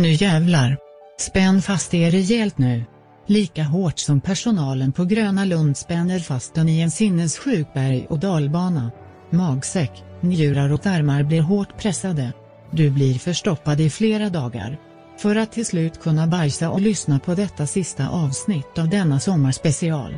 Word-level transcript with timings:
Nu 0.00 0.12
jävlar. 0.12 0.76
Spänn 1.18 1.62
fast 1.62 1.94
er 1.94 2.10
rejält 2.10 2.58
nu. 2.58 2.84
Lika 3.26 3.62
hårt 3.62 3.98
som 3.98 4.20
personalen 4.20 4.92
på 4.92 5.04
Gröna 5.04 5.44
Lund 5.44 5.76
spänner 5.76 6.18
fast 6.18 6.54
den 6.54 6.68
i 6.68 6.80
en 6.80 6.90
sinnessjuk 6.90 7.74
berg- 7.74 8.06
och 8.08 8.18
dalbana. 8.18 8.90
Magsäck, 9.30 10.04
njurar 10.20 10.72
och 10.72 10.82
tarmar 10.82 11.22
blir 11.22 11.40
hårt 11.40 11.78
pressade. 11.78 12.32
Du 12.70 12.90
blir 12.90 13.14
förstoppad 13.14 13.80
i 13.80 13.90
flera 13.90 14.28
dagar. 14.28 14.78
För 15.18 15.36
att 15.36 15.52
till 15.52 15.66
slut 15.66 16.00
kunna 16.00 16.26
bajsa 16.26 16.70
och 16.70 16.80
lyssna 16.80 17.18
på 17.18 17.34
detta 17.34 17.66
sista 17.66 18.08
avsnitt 18.08 18.78
av 18.78 18.88
denna 18.88 19.20
sommarspecial. 19.20 20.16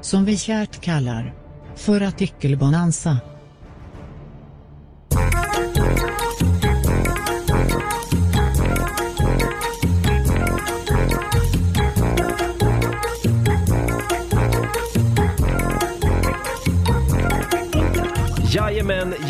Som 0.00 0.24
vi 0.24 0.36
kärt 0.36 0.80
kallar. 0.80 1.34
För 1.76 2.00
artikelbonanza. 2.00 3.18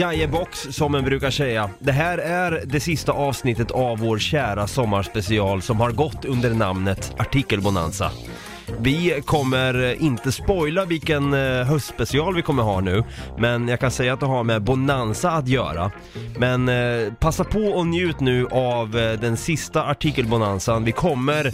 Jajebox 0.00 0.59
som 0.70 0.95
en 0.95 1.04
brukar 1.04 1.30
säga. 1.30 1.70
Det 1.78 1.92
här 1.92 2.18
är 2.18 2.62
det 2.66 2.80
sista 2.80 3.12
avsnittet 3.12 3.70
av 3.70 3.98
vår 3.98 4.18
kära 4.18 4.66
sommarspecial 4.66 5.62
som 5.62 5.80
har 5.80 5.90
gått 5.90 6.24
under 6.24 6.50
namnet 6.50 7.14
Artikelbonanza. 7.18 8.10
Vi 8.78 9.23
kommer 9.24 10.02
inte 10.02 10.32
spoila 10.32 10.84
vilken 10.84 11.34
eh, 11.34 11.64
höstspecial 11.66 12.34
vi 12.34 12.42
kommer 12.42 12.62
ha 12.62 12.80
nu, 12.80 13.04
men 13.38 13.68
jag 13.68 13.80
kan 13.80 13.90
säga 13.90 14.12
att 14.12 14.20
det 14.20 14.26
har 14.26 14.45
med 14.45 14.62
Bonanza 14.62 15.30
att 15.30 15.48
göra. 15.48 15.90
Men 16.38 16.68
eh, 16.68 17.12
passa 17.12 17.45
på 17.45 17.60
och 17.60 17.87
njut 17.87 18.20
nu 18.20 18.46
av 18.46 18.98
eh, 18.98 19.20
den 19.20 19.37
sista 19.37 19.84
artikelbonanzan. 19.84 20.84
Vi 20.84 20.92
kommer 20.92 21.52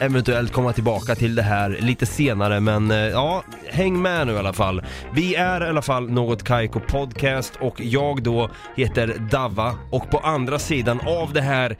eventuellt 0.00 0.52
komma 0.52 0.72
tillbaka 0.72 1.14
till 1.14 1.34
det 1.34 1.42
här 1.42 1.70
lite 1.80 2.06
senare 2.06 2.60
men 2.60 2.90
eh, 2.90 2.96
ja, 2.96 3.44
häng 3.70 4.02
med 4.02 4.26
nu 4.26 4.32
i 4.32 4.36
alla 4.38 4.52
fall. 4.52 4.82
Vi 5.14 5.34
är 5.34 5.66
i 5.66 5.68
alla 5.68 5.82
fall 5.82 6.10
Något 6.10 6.42
Kaiko 6.44 6.80
Podcast 6.80 7.52
och 7.60 7.80
jag 7.80 8.22
då 8.22 8.50
heter 8.76 9.14
Dava 9.30 9.74
och 9.90 10.10
på 10.10 10.18
andra 10.18 10.58
sidan 10.58 11.00
av 11.06 11.32
det 11.32 11.40
här 11.42 11.76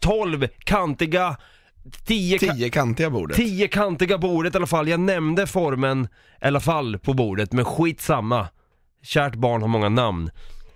12 0.00 0.48
kantiga 0.58 1.36
10 2.06 2.38
ka- 2.38 2.54
Tiokantiga 2.54 3.10
bordet. 3.10 3.36
Tiokantiga 3.36 4.18
bordet 4.18 4.54
i 4.54 4.56
alla 4.56 4.66
fall, 4.66 4.88
jag 4.88 5.00
nämnde 5.00 5.46
formen 5.46 6.08
i 6.42 6.46
alla 6.46 6.60
fall 6.60 6.98
på 6.98 7.14
bordet, 7.14 7.52
men 7.52 7.64
skitsamma. 7.64 8.48
Kärt 9.04 9.34
barn 9.34 9.60
har 9.62 9.68
många 9.68 9.88
namn. 9.88 10.30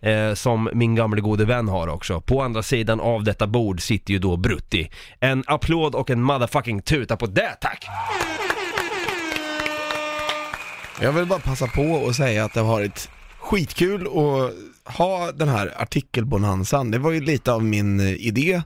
Eh, 0.07 0.35
som 0.35 0.71
min 0.73 0.95
gamle 0.95 1.21
gode 1.21 1.45
vän 1.45 1.69
har 1.69 1.89
också. 1.89 2.21
På 2.21 2.43
andra 2.43 2.63
sidan 2.63 3.01
av 3.01 3.25
detta 3.25 3.47
bord 3.47 3.81
sitter 3.81 4.13
ju 4.13 4.19
då 4.19 4.37
Brutti. 4.37 4.91
En 5.21 5.45
applåd 5.47 5.95
och 5.95 6.11
en 6.11 6.23
motherfucking 6.23 6.83
tuta 6.83 7.17
på 7.17 7.27
det, 7.27 7.57
tack! 7.61 7.87
Jag 11.01 11.13
vill 11.13 11.27
bara 11.27 11.39
passa 11.39 11.67
på 11.67 11.83
och 11.83 12.17
säga 12.17 12.45
att 12.45 12.55
det 12.55 12.61
har 12.61 12.69
varit 12.69 13.11
skitkul 13.39 14.07
att 14.07 14.53
ha 14.97 15.33
den 15.33 15.49
här 15.49 15.73
artikelbonanzan. 15.77 16.91
Det 16.91 16.99
var 16.99 17.11
ju 17.11 17.21
lite 17.21 17.53
av 17.53 17.65
min 17.65 18.01
eh, 18.01 18.27
idé 18.27 18.63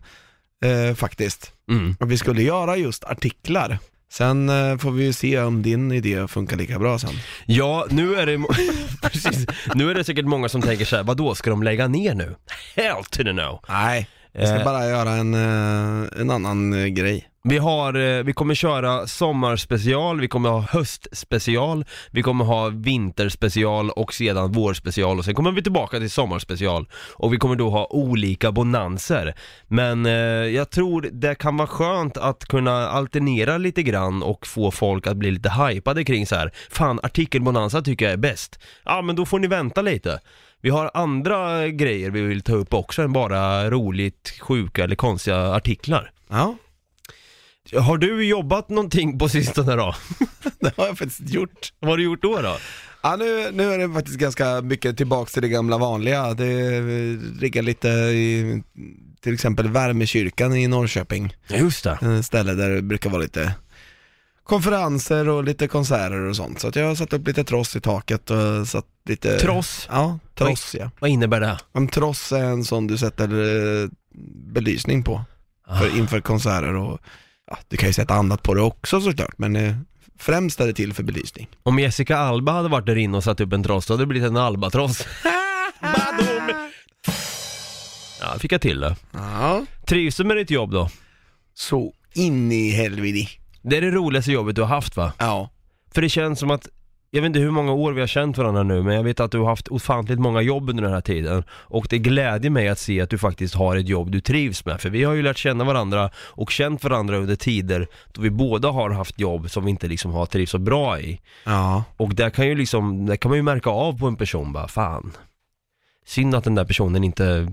eh, 0.64 0.94
faktiskt. 0.94 1.52
Mm. 1.70 1.96
Att 2.00 2.08
vi 2.08 2.18
skulle 2.18 2.42
göra 2.42 2.76
just 2.76 3.04
artiklar. 3.04 3.78
Sen 4.12 4.48
eh, 4.48 4.78
får 4.78 4.90
vi 4.90 5.04
ju 5.04 5.12
se 5.12 5.40
om 5.40 5.62
din 5.62 5.92
idé 5.92 6.28
funkar 6.28 6.56
lika 6.56 6.78
bra 6.78 6.98
sen. 6.98 7.10
Ja, 7.46 7.86
nu 7.90 8.14
är 8.14 8.26
det, 8.26 8.36
mo- 8.36 8.54
precis, 9.02 9.46
nu 9.74 9.90
är 9.90 9.94
det 9.94 10.04
säkert 10.04 10.24
många 10.24 10.48
som 10.48 10.62
tänker 10.62 10.84
så 10.84 10.96
här: 10.96 11.02
vadå, 11.02 11.34
ska 11.34 11.50
de 11.50 11.62
lägga 11.62 11.88
ner 11.88 12.14
nu? 12.14 12.36
Hell 12.76 13.04
to 13.10 13.22
the 13.24 13.32
no! 13.32 13.62
Nej, 13.68 14.08
vi 14.32 14.46
ska 14.46 14.56
Eh. 14.56 14.64
bara 14.64 14.86
göra 14.86 15.10
en, 15.10 15.34
eh, 15.34 16.20
en 16.20 16.30
annan 16.30 16.72
eh, 16.72 16.86
grej. 16.86 17.26
Vi 17.44 17.58
har, 17.58 18.22
vi 18.22 18.32
kommer 18.32 18.54
köra 18.54 19.06
sommarspecial, 19.06 20.20
vi 20.20 20.28
kommer 20.28 20.48
ha 20.48 20.60
höstspecial, 20.60 21.84
vi 22.10 22.22
kommer 22.22 22.44
ha 22.44 22.68
vinterspecial 22.68 23.90
och 23.90 24.14
sedan 24.14 24.52
vårspecial 24.52 25.18
och 25.18 25.24
sen 25.24 25.34
kommer 25.34 25.52
vi 25.52 25.62
tillbaka 25.62 25.98
till 25.98 26.10
sommarspecial 26.10 26.88
och 27.16 27.32
vi 27.32 27.36
kommer 27.36 27.56
då 27.56 27.70
ha 27.70 27.86
olika 27.90 28.52
bonanser. 28.52 29.34
Men 29.68 30.06
eh, 30.06 30.12
jag 30.54 30.70
tror 30.70 31.08
det 31.12 31.34
kan 31.34 31.56
vara 31.56 31.68
skönt 31.68 32.16
att 32.16 32.44
kunna 32.44 32.88
alternera 32.88 33.58
lite 33.58 33.82
grann 33.82 34.22
och 34.22 34.46
få 34.46 34.70
folk 34.70 35.06
att 35.06 35.16
bli 35.16 35.30
lite 35.30 35.50
hypade 35.50 36.04
kring 36.04 36.26
så 36.26 36.34
här. 36.36 36.50
fan 36.70 37.00
artikelbonanza 37.02 37.82
tycker 37.82 38.04
jag 38.04 38.12
är 38.12 38.16
bäst. 38.18 38.58
Ja 38.84 39.02
men 39.02 39.16
då 39.16 39.26
får 39.26 39.38
ni 39.38 39.46
vänta 39.46 39.82
lite. 39.82 40.20
Vi 40.62 40.70
har 40.70 40.90
andra 40.94 41.68
grejer 41.68 42.10
vi 42.10 42.20
vill 42.20 42.42
ta 42.42 42.52
upp 42.52 42.74
också 42.74 43.02
än 43.02 43.12
bara 43.12 43.70
roligt, 43.70 44.32
sjuka 44.40 44.84
eller 44.84 44.96
konstiga 44.96 45.36
artiklar. 45.36 46.12
Ja, 46.28 46.56
Har 47.80 47.98
du 47.98 48.24
jobbat 48.24 48.68
någonting 48.68 49.18
på 49.18 49.28
sistone 49.28 49.76
då? 49.76 49.94
det 50.60 50.76
har 50.76 50.86
jag 50.86 50.98
faktiskt 50.98 51.30
gjort. 51.30 51.72
Vad 51.80 51.90
har 51.90 51.96
du 51.96 52.04
gjort 52.04 52.22
då 52.22 52.42
då? 52.42 52.56
Ja, 53.02 53.16
nu, 53.16 53.50
nu 53.52 53.72
är 53.72 53.78
det 53.78 53.94
faktiskt 53.94 54.18
ganska 54.18 54.60
mycket 54.60 54.96
tillbaks 54.96 55.32
till 55.32 55.42
det 55.42 55.48
gamla 55.48 55.78
vanliga. 55.78 56.34
Det 56.34 56.76
eh, 56.76 56.82
riggar 57.40 57.62
lite 57.62 57.88
i 57.88 58.62
till 59.20 59.34
exempel 59.34 59.68
Värmekyrkan 59.68 60.56
i 60.56 60.68
Norrköping. 60.68 61.36
Just 61.48 61.84
det. 61.84 61.98
En 62.02 62.22
ställe 62.22 62.54
där 62.54 62.70
det 62.70 62.82
brukar 62.82 63.10
vara 63.10 63.22
lite 63.22 63.54
konferenser 64.50 65.28
och 65.28 65.44
lite 65.44 65.68
konserter 65.68 66.20
och 66.24 66.36
sånt. 66.36 66.60
Så 66.60 66.68
att 66.68 66.76
jag 66.76 66.86
har 66.86 66.94
satt 66.94 67.12
upp 67.12 67.26
lite 67.26 67.44
tross 67.44 67.76
i 67.76 67.80
taket 67.80 68.30
och 68.30 68.68
satt 68.68 68.86
lite... 69.08 69.38
Tross? 69.38 69.88
Ja, 69.90 70.18
tross 70.34 70.74
ja. 70.78 70.90
Vad 71.00 71.10
innebär 71.10 71.40
det? 71.40 71.58
En 71.72 71.88
tross 71.88 72.32
är 72.32 72.44
en 72.44 72.64
sån 72.64 72.86
du 72.86 72.98
sätter 72.98 73.24
eh, 73.24 73.88
belysning 74.54 75.02
på 75.02 75.24
Ah. 75.66 75.78
för, 75.78 75.98
inför 75.98 76.20
konserter 76.20 76.74
och 76.74 77.00
ja, 77.50 77.58
du 77.68 77.76
kan 77.76 77.88
ju 77.88 77.92
sätta 77.92 78.14
annat 78.14 78.42
på 78.42 78.54
det 78.54 78.60
också 78.62 79.00
såklart 79.00 79.38
men 79.38 79.56
eh, 79.56 79.74
främst 80.18 80.60
är 80.60 80.66
det 80.66 80.72
till 80.72 80.94
för 80.94 81.02
belysning. 81.02 81.48
Om 81.62 81.78
Jessica 81.78 82.18
Alba 82.18 82.52
hade 82.52 82.68
varit 82.68 82.86
där 82.86 82.96
inne 82.98 83.16
och 83.16 83.24
satt 83.24 83.40
upp 83.40 83.52
en 83.52 83.62
tross, 83.62 83.86
då 83.86 83.92
hade 83.94 84.02
det 84.02 84.06
blivit 84.06 84.28
en 84.28 84.36
albatross. 84.36 84.98
Badum! 85.80 86.56
Ja, 88.20 88.38
fick 88.38 88.52
jag 88.52 88.60
till 88.60 88.80
det. 88.80 88.96
Ja, 89.12 89.64
Trivs 89.86 90.16
du 90.16 90.24
med 90.24 90.36
ditt 90.36 90.50
jobb 90.50 90.70
då? 90.72 90.88
så 91.54 91.92
in 92.14 92.52
i 92.52 92.70
helvete. 92.70 93.30
Det 93.62 93.76
är 93.76 93.80
det 93.80 93.90
roligaste 93.90 94.32
jobbet 94.32 94.56
du 94.56 94.62
har 94.62 94.68
haft 94.68 94.96
va? 94.96 95.12
Ja. 95.18 95.50
För 95.94 96.02
det 96.02 96.08
känns 96.08 96.38
som 96.38 96.50
att, 96.50 96.68
jag 97.10 97.22
vet 97.22 97.26
inte 97.26 97.38
hur 97.38 97.50
många 97.50 97.72
år 97.72 97.92
vi 97.92 98.00
har 98.00 98.06
känt 98.06 98.38
varandra 98.38 98.62
nu, 98.62 98.82
men 98.82 98.94
jag 98.94 99.02
vet 99.02 99.20
att 99.20 99.32
du 99.32 99.38
har 99.38 99.46
haft 99.46 99.68
ofantligt 99.68 100.20
många 100.20 100.40
jobb 100.42 100.70
under 100.70 100.82
den 100.82 100.92
här 100.92 101.00
tiden. 101.00 101.44
Och 101.50 101.86
det 101.90 101.98
glädjer 101.98 102.50
mig 102.50 102.68
att 102.68 102.78
se 102.78 103.00
att 103.00 103.10
du 103.10 103.18
faktiskt 103.18 103.54
har 103.54 103.76
ett 103.76 103.88
jobb 103.88 104.10
du 104.10 104.20
trivs 104.20 104.64
med. 104.64 104.80
För 104.80 104.90
vi 104.90 105.04
har 105.04 105.14
ju 105.14 105.22
lärt 105.22 105.38
känna 105.38 105.64
varandra 105.64 106.10
och 106.16 106.50
känt 106.50 106.84
varandra 106.84 107.16
under 107.16 107.36
tider 107.36 107.86
då 108.12 108.22
vi 108.22 108.30
båda 108.30 108.70
har 108.70 108.90
haft 108.90 109.20
jobb 109.20 109.50
som 109.50 109.64
vi 109.64 109.70
inte 109.70 109.88
liksom 109.88 110.12
har 110.12 110.26
trivts 110.26 110.52
så 110.52 110.58
bra 110.58 111.00
i. 111.00 111.20
Ja. 111.44 111.84
Och 111.96 112.14
där 112.14 112.30
kan 112.30 112.46
ju 112.48 112.54
liksom, 112.54 113.06
där 113.06 113.16
kan 113.16 113.28
man 113.28 113.38
ju 113.38 113.42
märka 113.42 113.70
av 113.70 113.98
på 113.98 114.06
en 114.06 114.16
person 114.16 114.52
bara, 114.52 114.68
fan. 114.68 115.12
Synd 116.06 116.34
att 116.34 116.44
den 116.44 116.54
där 116.54 116.64
personen 116.64 117.04
inte 117.04 117.52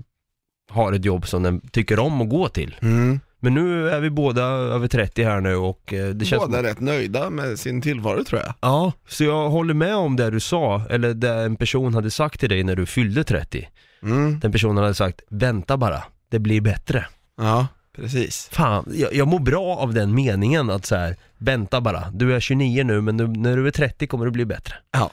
har 0.70 0.94
ett 0.94 1.06
jobb 1.06 1.28
som 1.28 1.44
den 1.44 1.62
tycker 1.62 2.00
om 2.00 2.22
att 2.22 2.30
gå 2.30 2.48
till. 2.50 2.76
Mm. 2.82 3.20
Men 3.40 3.54
nu 3.54 3.90
är 3.90 4.00
vi 4.00 4.10
båda 4.10 4.44
över 4.44 4.88
30 4.88 5.24
här 5.24 5.42
nu 5.42 5.56
och 5.56 5.94
eh, 5.94 6.10
det 6.10 6.26
känns 6.26 6.46
Båda 6.46 6.64
rätt 6.64 6.80
nöjda 6.80 7.30
med 7.30 7.60
sin 7.60 7.82
tillvaro 7.82 8.24
tror 8.24 8.42
jag. 8.42 8.54
Ja, 8.62 8.92
så 9.08 9.24
jag 9.24 9.50
håller 9.50 9.74
med 9.74 9.96
om 9.96 10.16
det 10.16 10.30
du 10.30 10.40
sa, 10.40 10.82
eller 10.90 11.14
det 11.14 11.34
en 11.34 11.56
person 11.56 11.94
hade 11.94 12.12
sagt 12.12 12.40
till 12.40 12.50
dig 12.50 12.64
när 12.64 12.76
du 12.76 12.86
fyllde 12.86 13.24
30. 13.24 13.70
Mm. 14.04 14.40
Den 14.40 14.52
personen 14.52 14.78
hade 14.78 14.96
sagt, 14.96 15.22
vänta 15.30 15.78
bara, 15.78 16.04
det 16.30 16.40
blir 16.40 16.62
bättre. 16.62 17.06
Ja, 17.38 17.68
precis. 17.96 18.50
Fan, 18.52 18.86
jag, 18.94 19.14
jag 19.14 19.28
mår 19.28 19.40
bra 19.40 19.78
av 19.78 19.94
den 19.94 20.16
meningen 20.16 20.70
att 20.70 20.86
så 20.86 20.96
här, 20.96 21.16
vänta 21.38 21.82
bara, 21.82 22.04
du 22.14 22.36
är 22.36 22.40
29 22.40 22.84
nu 22.84 23.02
men 23.02 23.18
nu, 23.18 23.28
när 23.28 23.58
du 23.58 23.68
är 23.68 23.72
30 23.72 24.08
kommer 24.08 24.26
det 24.26 24.32
bli 24.32 24.46
bättre. 24.46 24.76
Ja. 24.92 25.12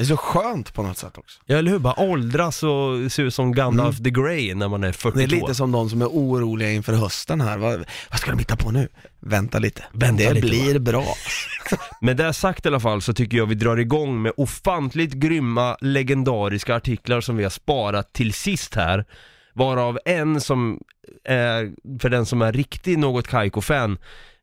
Det 0.00 0.04
är 0.04 0.06
så 0.06 0.16
skönt 0.16 0.74
på 0.74 0.82
något 0.82 0.98
sätt 0.98 1.18
också. 1.18 1.40
Ja 1.46 1.56
eller 1.56 1.70
hur, 1.70 1.78
bara 1.78 2.00
åldras 2.00 2.62
och 2.62 3.12
se 3.12 3.22
ut 3.22 3.34
som 3.34 3.52
Gandalf 3.52 4.02
the 4.02 4.10
Grey 4.10 4.54
när 4.54 4.68
man 4.68 4.84
är 4.84 4.92
42. 4.92 5.18
Det 5.18 5.24
är 5.24 5.40
lite 5.40 5.54
som 5.54 5.72
de 5.72 5.90
som 5.90 6.02
är 6.02 6.06
oroliga 6.06 6.72
inför 6.72 6.92
hösten 6.92 7.40
här. 7.40 7.58
Vad, 7.58 7.84
vad 8.10 8.20
ska 8.20 8.30
de 8.30 8.38
hitta 8.38 8.56
på 8.56 8.70
nu? 8.70 8.88
Vänta 9.20 9.58
lite. 9.58 9.84
Vänta 9.92 10.22
det 10.24 10.34
lite, 10.34 10.46
blir 10.46 10.78
bra. 10.78 11.04
Med 12.00 12.16
det 12.16 12.32
sagt 12.32 12.66
i 12.66 12.68
alla 12.68 12.80
fall 12.80 13.02
så 13.02 13.12
tycker 13.12 13.36
jag 13.36 13.46
vi 13.46 13.54
drar 13.54 13.76
igång 13.76 14.22
med 14.22 14.32
ofantligt 14.36 15.14
grymma, 15.14 15.76
legendariska 15.80 16.76
artiklar 16.76 17.20
som 17.20 17.36
vi 17.36 17.42
har 17.42 17.50
sparat 17.50 18.12
till 18.12 18.32
sist 18.32 18.74
här. 18.74 19.04
Varav 19.54 19.98
en 20.04 20.40
som 20.40 20.80
är, 21.24 21.72
för 22.00 22.08
den 22.08 22.26
som 22.26 22.42
är 22.42 22.52
riktig 22.52 22.98
något 22.98 23.28
Kaiko-fan, 23.28 23.98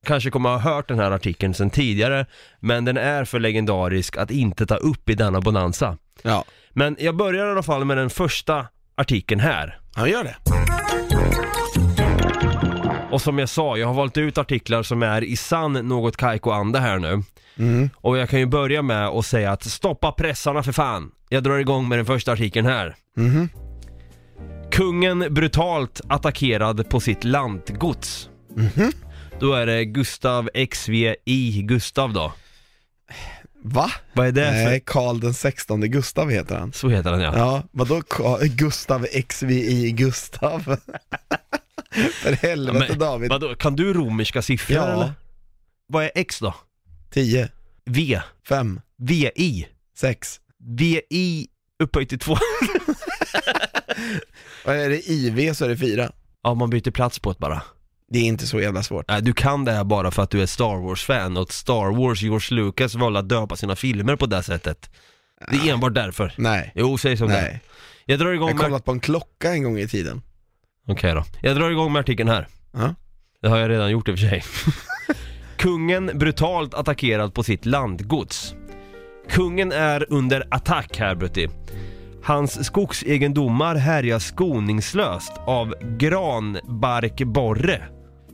kanske 0.07 0.29
kommer 0.29 0.49
ha 0.49 0.57
hört 0.57 0.87
den 0.87 0.99
här 0.99 1.11
artikeln 1.11 1.53
sedan 1.53 1.69
tidigare, 1.69 2.25
men 2.59 2.85
den 2.85 2.97
är 2.97 3.25
för 3.25 3.39
legendarisk 3.39 4.17
att 4.17 4.31
inte 4.31 4.65
ta 4.65 4.75
upp 4.75 5.09
i 5.09 5.15
denna 5.15 5.41
bonanza. 5.41 5.97
Ja, 6.21 6.45
Men 6.73 6.95
jag 6.99 7.15
börjar 7.15 7.47
i 7.47 7.51
alla 7.51 7.63
fall 7.63 7.85
med 7.85 7.97
den 7.97 8.09
första 8.09 8.67
artikeln 8.95 9.41
här. 9.41 9.79
han 9.95 10.09
gör 10.09 10.23
det. 10.23 10.35
Och 13.11 13.21
som 13.21 13.39
jag 13.39 13.49
sa, 13.49 13.77
jag 13.77 13.87
har 13.87 13.93
valt 13.93 14.17
ut 14.17 14.37
artiklar 14.37 14.83
som 14.83 15.03
är 15.03 15.23
i 15.23 15.35
sann 15.37 15.73
något 15.73 16.17
Kaiko-anda 16.17 16.79
här 16.79 16.99
nu. 16.99 17.23
Mm. 17.57 17.89
Och 17.95 18.17
jag 18.17 18.29
kan 18.29 18.39
ju 18.39 18.45
börja 18.45 18.81
med 18.81 19.07
att 19.07 19.25
säga 19.25 19.51
att 19.51 19.63
stoppa 19.63 20.11
pressarna 20.11 20.63
för 20.63 20.71
fan. 20.71 21.11
Jag 21.29 21.43
drar 21.43 21.57
igång 21.57 21.87
med 21.87 21.99
den 21.99 22.05
första 22.05 22.31
artikeln 22.31 22.67
här. 22.67 22.95
Mhm. 23.17 23.49
Kungen 24.71 25.33
brutalt 25.33 26.01
attackerad 26.07 26.89
på 26.89 26.99
sitt 26.99 27.23
lantgods. 27.23 28.29
Då 29.39 29.53
är 29.53 29.65
det 29.65 29.85
Gustav 29.85 30.49
XVI 30.71 31.61
Gustav 31.61 32.13
då. 32.13 32.33
Va? 33.63 33.91
Vad 34.13 34.27
är 34.27 34.31
det 34.31 34.51
Nej. 34.51 34.83
Karl 34.85 35.19
den 35.19 35.33
16 35.33 35.81
Gustav 35.81 36.29
heter 36.31 36.55
han. 36.57 36.73
Så 36.73 36.89
heter 36.89 37.11
han 37.11 37.21
ja. 37.21 37.37
Ja, 37.37 37.63
vadå 37.71 37.99
Ka- 37.99 38.45
Gustav 38.47 39.05
XVI 39.29 39.91
Gustav? 39.91 40.59
För 42.13 42.31
helvete 42.33 42.85
Men, 42.89 42.99
David. 42.99 43.29
Vadå, 43.29 43.55
kan 43.55 43.75
du 43.75 43.93
romerska 43.93 44.41
siffror 44.41 44.77
Ja. 44.77 44.87
eller? 44.87 45.11
Vad 45.87 46.03
är 46.03 46.11
X 46.15 46.39
då? 46.39 46.53
10, 47.11 47.49
V, 47.85 48.21
5, 48.47 48.81
VI, 48.97 49.67
6. 49.97 50.39
VI 50.77 51.47
upphöjt 51.83 52.09
till 52.09 52.19
2. 52.19 52.37
Och 54.65 54.73
är 54.73 54.89
det 54.89 55.09
IV 55.09 55.53
så 55.53 55.65
är 55.65 55.69
det 55.69 55.77
4. 55.77 56.11
ja, 56.43 56.53
man 56.53 56.69
byter 56.69 56.91
plats 56.91 57.19
på 57.19 57.31
ett 57.31 57.37
bara. 57.37 57.61
Det 58.11 58.19
är 58.19 58.23
inte 58.23 58.47
så 58.47 58.59
jävla 58.59 58.83
svårt. 58.83 59.05
Nej, 59.07 59.21
du 59.21 59.33
kan 59.33 59.65
det 59.65 59.71
här 59.71 59.83
bara 59.83 60.11
för 60.11 60.23
att 60.23 60.29
du 60.29 60.41
är 60.41 60.45
Star 60.45 60.75
Wars-fan 60.87 61.37
och 61.37 61.43
att 61.43 61.51
Star 61.51 61.95
Wars, 61.95 62.21
George 62.21 62.55
Lucas 62.57 62.95
valde 62.95 63.19
att 63.19 63.29
döpa 63.29 63.55
sina 63.55 63.75
filmer 63.75 64.15
på 64.15 64.25
det 64.25 64.43
sättet. 64.43 64.89
Det 65.51 65.55
är 65.69 65.73
enbart 65.73 65.93
därför. 65.93 66.33
Nej. 66.37 66.71
Jo, 66.75 66.97
säg 66.97 67.17
som 67.17 67.27
det. 67.27 67.33
Nej. 67.41 67.61
Jag 68.05 68.19
drar 68.19 68.25
Jag 68.27 68.35
igång 68.35 68.47
har 68.47 68.55
med... 68.55 68.65
kollat 68.65 68.85
på 68.85 68.91
en 68.91 68.99
klocka 68.99 69.51
en 69.53 69.63
gång 69.63 69.79
i 69.79 69.87
tiden. 69.87 70.21
Okej 70.87 71.13
då. 71.13 71.23
Jag 71.41 71.55
drar 71.55 71.69
igång 71.71 71.93
med 71.93 71.99
artikeln 71.99 72.29
här. 72.29 72.47
Ja. 72.73 72.95
Det 73.41 73.47
har 73.47 73.57
jag 73.57 73.69
redan 73.69 73.91
gjort 73.91 74.07
i 74.09 74.13
och 74.13 74.19
för 74.19 74.27
sig. 74.27 74.43
Kungen 75.57 76.11
brutalt 76.13 76.73
attackerad 76.73 77.33
på 77.33 77.43
sitt 77.43 77.65
landgods. 77.65 78.55
Kungen 79.29 79.71
är 79.71 80.05
under 80.09 80.47
attack 80.51 80.97
här 80.97 81.15
Brutti. 81.15 81.47
Hans 82.23 82.65
skogsegendomar 82.65 83.75
härjas 83.75 84.25
skoningslöst 84.25 85.31
av 85.45 85.73
granbarkborre. 85.97 87.87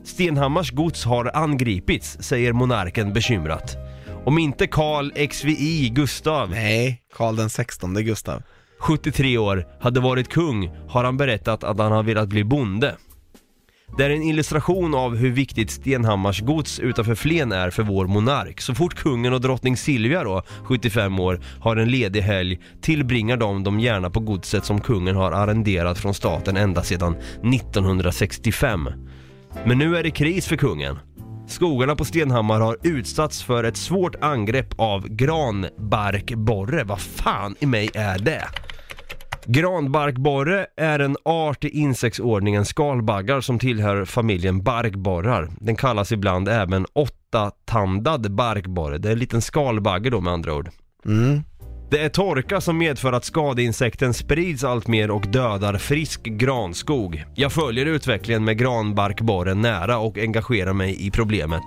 Stenhammars 0.03 0.71
gods 0.71 1.05
har 1.05 1.31
angripits, 1.33 2.17
säger 2.19 2.53
monarken 2.53 3.13
bekymrat. 3.13 3.77
Om 4.25 4.37
inte 4.37 4.67
Karl 4.67 5.11
XVI 5.27 5.89
Gustav, 5.89 6.49
Nej, 6.49 7.01
Karl 7.15 7.35
den 7.35 7.49
16 7.49 7.93
Gustav. 7.93 8.41
73 8.79 9.37
år, 9.37 9.67
hade 9.79 9.99
varit 9.99 10.29
kung 10.29 10.71
har 10.87 11.03
han 11.03 11.17
berättat 11.17 11.63
att 11.63 11.79
han 11.79 11.91
har 11.91 12.03
velat 12.03 12.29
bli 12.29 12.43
bonde. 12.43 12.95
Det 13.97 14.05
är 14.05 14.09
en 14.09 14.23
illustration 14.23 14.95
av 14.95 15.15
hur 15.15 15.31
viktigt 15.31 15.71
Stenhammars 15.71 16.41
gods 16.41 16.79
utanför 16.79 17.15
Flen 17.15 17.51
är 17.51 17.69
för 17.69 17.83
vår 17.83 18.07
monark. 18.07 18.61
Så 18.61 18.75
fort 18.75 18.95
kungen 18.95 19.33
och 19.33 19.41
drottning 19.41 19.77
Silvia 19.77 20.23
då, 20.23 20.41
75 20.63 21.19
år, 21.19 21.39
har 21.59 21.75
en 21.75 21.91
ledig 21.91 22.21
helg 22.21 22.59
tillbringar 22.81 23.37
de 23.37 23.63
dem 23.63 23.79
gärna 23.79 24.09
på 24.09 24.19
godset 24.19 24.65
som 24.65 24.81
kungen 24.81 25.15
har 25.15 25.31
arrenderat 25.31 25.97
från 25.97 26.13
staten 26.13 26.57
ända 26.57 26.83
sedan 26.83 27.15
1965. 27.53 28.89
Men 29.65 29.77
nu 29.77 29.97
är 29.97 30.03
det 30.03 30.11
kris 30.11 30.47
för 30.47 30.55
kungen. 30.55 30.99
Skogarna 31.47 31.95
på 31.95 32.05
Stenhammar 32.05 32.59
har 32.59 32.77
utsatts 32.83 33.43
för 33.43 33.63
ett 33.63 33.77
svårt 33.77 34.15
angrepp 34.21 34.79
av 34.79 35.07
granbarkborre. 35.07 36.83
Vad 36.83 37.01
fan 37.01 37.55
i 37.59 37.65
mig 37.65 37.89
är 37.93 38.19
det? 38.19 38.43
Granbarkborre 39.45 40.65
är 40.77 40.99
en 40.99 41.17
art 41.25 41.63
i 41.63 41.69
insektsordningen 41.69 42.65
skalbaggar 42.65 43.41
som 43.41 43.59
tillhör 43.59 44.05
familjen 44.05 44.63
barkborrar. 44.63 45.49
Den 45.59 45.75
kallas 45.75 46.11
ibland 46.11 46.49
även 46.49 46.85
åttatandad 46.93 48.35
barkborre. 48.35 48.97
Det 48.97 49.09
är 49.09 49.13
en 49.13 49.19
liten 49.19 49.41
skalbagge 49.41 50.09
då 50.09 50.21
med 50.21 50.33
andra 50.33 50.53
ord. 50.53 50.69
Mm. 51.05 51.43
Det 51.93 51.99
är 51.99 52.09
torka 52.09 52.61
som 52.61 52.77
medför 52.77 53.13
att 53.13 53.25
skadeinsekten 53.25 54.13
sprids 54.13 54.63
allt 54.63 54.87
mer 54.87 55.11
och 55.11 55.27
dödar 55.27 55.77
frisk 55.77 56.23
granskog. 56.23 57.23
Jag 57.35 57.51
följer 57.51 57.85
utvecklingen 57.85 58.43
med 58.43 58.57
granbarkborren 58.57 59.61
nära 59.61 59.97
och 59.97 60.17
engagerar 60.17 60.73
mig 60.73 61.07
i 61.07 61.11
problemet. 61.11 61.61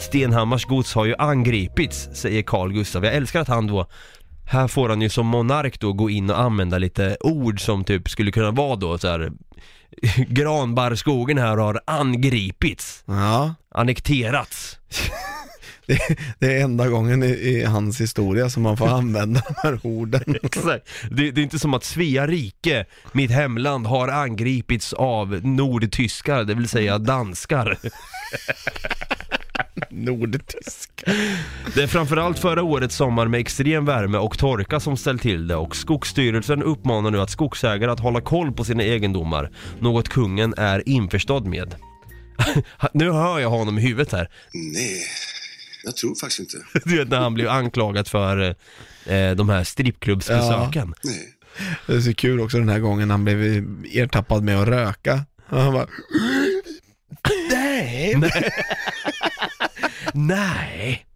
Stenhammars 0.00 0.64
gods 0.64 0.94
har 0.94 1.04
ju 1.04 1.14
angripits, 1.18 2.08
säger 2.12 2.42
Carl 2.42 2.72
Gustav. 2.72 3.04
Jag 3.04 3.14
älskar 3.14 3.40
att 3.40 3.48
han 3.48 3.66
då 3.66 3.86
här 4.46 4.68
får 4.68 4.88
han 4.88 5.02
ju 5.02 5.08
som 5.08 5.26
monark 5.26 5.80
då 5.80 5.92
gå 5.92 6.10
in 6.10 6.30
och 6.30 6.40
använda 6.40 6.78
lite 6.78 7.16
ord 7.20 7.60
som 7.64 7.84
typ 7.84 8.10
skulle 8.10 8.32
kunna 8.32 8.50
vara 8.50 8.76
då 8.76 8.98
så 8.98 9.08
här. 9.08 9.32
Granbarrskogen 10.28 11.38
här 11.38 11.56
har 11.56 11.80
angripits, 11.86 13.04
Ja, 13.06 13.54
annekterats. 13.74 14.78
det, 15.90 16.16
det 16.38 16.56
är 16.56 16.64
enda 16.64 16.88
gången 16.88 17.22
i, 17.22 17.26
i 17.26 17.64
hans 17.64 18.00
historia 18.00 18.50
som 18.50 18.62
man 18.62 18.76
får 18.76 18.88
använda 18.98 19.42
de 19.48 19.54
här 19.62 19.80
orden. 19.82 20.36
Exakt. 20.42 20.88
Det, 21.10 21.30
det 21.30 21.40
är 21.40 21.42
inte 21.42 21.58
som 21.58 21.74
att 21.74 21.84
Svea 21.84 22.26
rike, 22.26 22.84
mitt 23.12 23.30
hemland, 23.30 23.86
har 23.86 24.08
angripits 24.08 24.92
av 24.92 25.40
nordtyskar, 25.46 26.44
det 26.44 26.54
vill 26.54 26.68
säga 26.68 26.98
danskar. 26.98 27.78
Nordtyska. 29.90 31.12
Det 31.74 31.82
är 31.82 31.86
framförallt 31.86 32.38
förra 32.38 32.62
årets 32.62 32.96
sommar 32.96 33.26
med 33.26 33.40
extrem 33.40 33.84
värme 33.84 34.18
och 34.18 34.38
torka 34.38 34.80
som 34.80 34.96
ställt 34.96 35.22
till 35.22 35.48
det 35.48 35.56
och 35.56 35.76
Skogsstyrelsen 35.76 36.62
uppmanar 36.62 37.10
nu 37.10 37.20
att 37.20 37.30
skogsägare 37.30 37.90
att 37.90 38.00
hålla 38.00 38.20
koll 38.20 38.52
på 38.52 38.64
sina 38.64 38.82
egendomar, 38.82 39.50
något 39.78 40.08
kungen 40.08 40.54
är 40.56 40.88
införstådd 40.88 41.46
med. 41.46 41.74
nu 42.92 43.10
hör 43.10 43.38
jag 43.38 43.50
honom 43.50 43.78
i 43.78 43.82
huvudet 43.82 44.12
här. 44.12 44.28
Nej, 44.52 45.04
jag 45.84 45.96
tror 45.96 46.14
faktiskt 46.14 46.40
inte. 46.40 46.66
Du 46.84 46.98
vet 46.98 47.08
när 47.08 47.18
han 47.18 47.34
blev 47.34 47.48
anklagad 47.48 48.08
för 48.08 48.56
eh, 49.06 49.30
de 49.30 49.48
här 49.48 49.64
strippklubbsbesöken. 49.64 50.94
Nej. 51.04 51.36
Det 51.86 51.92
är 51.94 52.00
så 52.00 52.14
kul 52.14 52.40
också 52.40 52.58
den 52.58 52.68
här 52.68 52.78
gången 52.78 53.10
han 53.10 53.24
blev 53.24 53.66
ertappad 53.92 54.44
med 54.44 54.62
att 54.62 54.68
röka. 54.68 55.24
Och 55.48 55.60
han 55.60 55.72
bara, 55.72 55.86
nej. 57.50 58.20
Nej. 60.12 61.06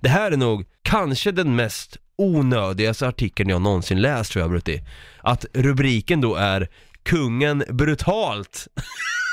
Det 0.00 0.08
här 0.08 0.32
är 0.32 0.36
nog 0.36 0.64
kanske 0.82 1.32
den 1.32 1.56
mest 1.56 1.96
onödigaste 2.16 3.08
artikeln 3.08 3.48
jag 3.50 3.62
någonsin 3.62 4.00
läst 4.02 4.32
tror 4.32 4.42
jag 4.42 4.50
Brutti. 4.50 4.82
Att 5.20 5.46
rubriken 5.52 6.20
då 6.20 6.34
är 6.34 6.68
Kungen 7.02 7.64
brutalt 7.68 8.68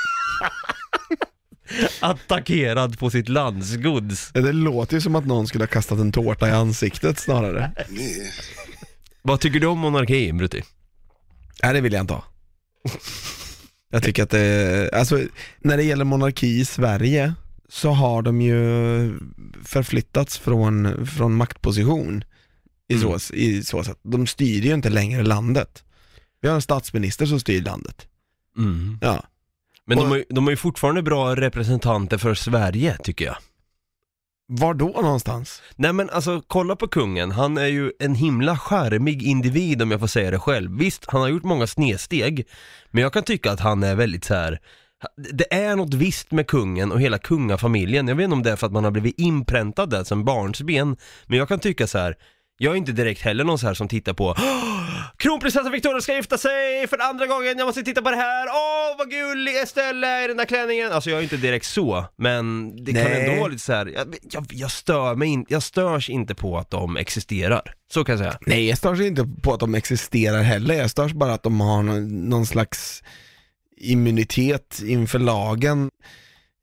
attackerad 2.00 2.98
på 2.98 3.10
sitt 3.10 3.28
landsgods. 3.28 4.30
Det 4.32 4.52
låter 4.52 4.94
ju 4.96 5.00
som 5.00 5.16
att 5.16 5.26
någon 5.26 5.46
skulle 5.46 5.62
ha 5.64 5.68
kastat 5.68 5.98
en 5.98 6.12
tårta 6.12 6.48
i 6.48 6.52
ansiktet 6.52 7.18
snarare. 7.18 7.72
Nej. 7.90 8.32
Vad 9.22 9.40
tycker 9.40 9.60
du 9.60 9.66
om 9.66 9.78
monarki 9.78 10.32
Brutti? 10.32 10.62
Nej, 11.62 11.74
det 11.74 11.80
vill 11.80 11.92
jag 11.92 12.00
inte 12.00 12.14
ha. 12.14 12.24
Jag 13.90 14.02
tycker 14.02 14.22
att 14.22 14.30
det, 14.30 14.90
alltså 14.94 15.20
när 15.60 15.76
det 15.76 15.82
gäller 15.82 16.04
monarki 16.04 16.46
i 16.60 16.64
Sverige 16.64 17.34
så 17.68 17.90
har 17.90 18.22
de 18.22 18.40
ju 18.42 19.18
förflyttats 19.64 20.38
från, 20.38 21.06
från 21.06 21.34
maktposition 21.34 22.24
i, 22.88 22.94
Mm. 22.94 23.18
så, 23.18 23.34
i 23.34 23.62
så 23.64 23.84
sätt. 23.84 23.98
De 24.02 24.26
styr 24.26 24.62
ju 24.62 24.74
inte 24.74 24.90
längre 24.90 25.22
landet. 25.22 25.84
Vi 26.40 26.48
har 26.48 26.54
en 26.54 26.62
statsminister 26.62 27.26
som 27.26 27.40
styr 27.40 27.62
landet. 27.62 28.06
Mm. 28.58 28.98
Ja. 29.00 29.24
Men 29.86 29.98
de 29.98 30.10
har, 30.10 30.24
de 30.28 30.44
har 30.44 30.50
ju 30.50 30.56
fortfarande 30.56 31.02
bra 31.02 31.36
representanter 31.36 32.18
för 32.18 32.34
Sverige 32.34 32.96
tycker 33.02 33.24
jag. 33.24 33.36
Var 34.46 34.74
då 34.74 34.88
någonstans? 34.88 35.62
Nej 35.76 35.92
men 35.92 36.10
alltså 36.10 36.42
kolla 36.46 36.76
på 36.76 36.88
kungen, 36.88 37.30
han 37.30 37.58
är 37.58 37.66
ju 37.66 37.92
en 37.98 38.14
himla 38.14 38.58
charmig 38.58 39.22
individ 39.22 39.82
om 39.82 39.90
jag 39.90 40.00
får 40.00 40.06
säga 40.06 40.30
det 40.30 40.38
själv. 40.38 40.78
Visst, 40.78 41.04
han 41.06 41.20
har 41.20 41.28
gjort 41.28 41.44
många 41.44 41.66
snedsteg, 41.66 42.48
men 42.90 43.02
jag 43.02 43.12
kan 43.12 43.22
tycka 43.22 43.52
att 43.52 43.60
han 43.60 43.82
är 43.82 43.94
väldigt 43.94 44.24
så 44.24 44.34
här. 44.34 44.60
Det 45.32 45.54
är 45.54 45.76
något 45.76 45.94
visst 45.94 46.30
med 46.30 46.46
kungen 46.46 46.92
och 46.92 47.00
hela 47.00 47.18
kungafamiljen, 47.18 48.08
jag 48.08 48.14
vet 48.14 48.24
inte 48.24 48.34
om 48.34 48.42
det 48.42 48.50
är 48.50 48.56
för 48.56 48.66
att 48.66 48.72
man 48.72 48.84
har 48.84 48.90
blivit 48.90 49.18
inpräntad 49.18 49.90
där 49.90 50.04
som 50.04 50.24
barnsben, 50.24 50.96
men 51.26 51.38
jag 51.38 51.48
kan 51.48 51.58
tycka 51.58 51.86
så 51.86 51.98
här. 51.98 52.16
Jag 52.62 52.72
är 52.72 52.76
inte 52.76 52.92
direkt 52.92 53.22
heller 53.22 53.44
någon 53.44 53.58
så 53.58 53.66
här 53.66 53.74
som 53.74 53.88
tittar 53.88 54.12
på 54.12 54.24
"Åh, 54.38 55.04
Kronprinsessan 55.16 55.72
Victoria 55.72 56.00
ska 56.00 56.14
gifta 56.14 56.38
sig 56.38 56.86
för 56.88 56.98
andra 56.98 57.26
gången, 57.26 57.58
jag 57.58 57.66
måste 57.66 57.82
titta 57.82 58.02
på 58.02 58.10
det 58.10 58.16
här, 58.16 58.46
åh 58.48 58.98
vad 58.98 59.10
gullig 59.10 59.56
Estelle 59.56 60.06
är 60.06 60.24
i 60.24 60.28
den 60.28 60.36
där 60.36 60.44
klänningen 60.44 60.92
Alltså 60.92 61.10
jag 61.10 61.18
är 61.18 61.22
inte 61.22 61.36
direkt 61.36 61.66
så, 61.66 62.04
men 62.16 62.76
det 62.84 62.92
kan 62.92 63.02
Nej. 63.02 63.20
ändå 63.28 63.40
vara 63.40 63.48
lite 63.50 63.62
så 63.62 63.72
här. 63.72 63.86
Jag, 63.86 64.16
jag, 64.30 64.46
jag 64.50 64.70
stör 64.70 65.14
mig 65.14 65.28
in, 65.28 65.46
jag 65.48 65.62
störs 65.62 66.10
inte 66.10 66.34
på 66.34 66.58
att 66.58 66.70
de 66.70 66.96
existerar, 66.96 67.74
så 67.92 68.04
kan 68.04 68.12
jag 68.12 68.18
säga 68.18 68.38
Nej, 68.46 68.68
jag 68.68 68.78
störs 68.78 69.00
inte 69.00 69.28
på 69.42 69.54
att 69.54 69.60
de 69.60 69.74
existerar 69.74 70.42
heller. 70.42 70.74
Jag 70.74 70.90
störs 70.90 71.12
bara 71.12 71.32
att 71.34 71.42
de 71.42 71.60
har 71.60 71.82
någon, 71.82 72.28
någon 72.28 72.46
slags 72.46 73.02
immunitet 73.76 74.82
inför 74.86 75.18
lagen. 75.18 75.90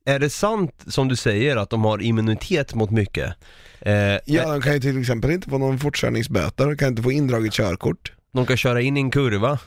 Är 0.09 0.19
det 0.19 0.29
sant 0.29 0.71
som 0.87 1.07
du 1.07 1.15
säger 1.15 1.57
att 1.57 1.69
de 1.69 1.83
har 1.83 2.01
immunitet 2.01 2.75
mot 2.75 2.91
mycket? 2.91 3.33
Eh, 3.81 3.93
Ja, 4.25 4.51
de 4.51 4.61
kan 4.61 4.73
ju 4.73 4.79
till 4.79 4.99
exempel 5.01 5.31
inte 5.31 5.49
få 5.49 5.57
någon 5.57 5.79
fortkörningsböter, 5.79 6.65
de 6.67 6.77
kan 6.77 6.87
inte 6.87 7.01
få 7.01 7.11
indraget 7.11 7.53
körkort. 7.53 8.11
De 8.33 8.45
kan 8.45 8.57
köra 8.57 8.81
in 8.81 8.97
i 8.97 8.99
en 8.99 9.11
kurva 9.11 9.59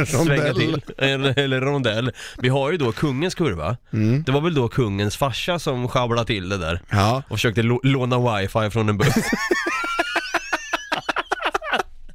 och 0.00 0.08
svänga 0.08 0.48
Rondell. 0.48 0.80
till, 0.80 0.82
eller, 0.98 1.38
eller 1.38 1.60
rondell 1.60 2.12
Vi 2.38 2.48
har 2.48 2.70
ju 2.72 2.76
då 2.78 2.92
kungens 2.92 3.34
kurva 3.34 3.76
Mm. 3.92 4.22
Det 4.22 4.32
var 4.32 4.40
väl 4.40 4.54
då 4.54 4.68
kungens 4.68 5.16
farsa 5.16 5.58
som 5.58 5.88
sjabblade 5.88 6.26
till 6.26 6.48
det 6.48 6.58
där 6.58 6.80
Ja, 6.90 7.22
och 7.28 7.36
försökte 7.36 7.62
lå- 7.62 7.80
låna 7.82 8.36
wifi 8.38 8.70
från 8.70 8.88
en 8.88 8.98
buss 8.98 9.14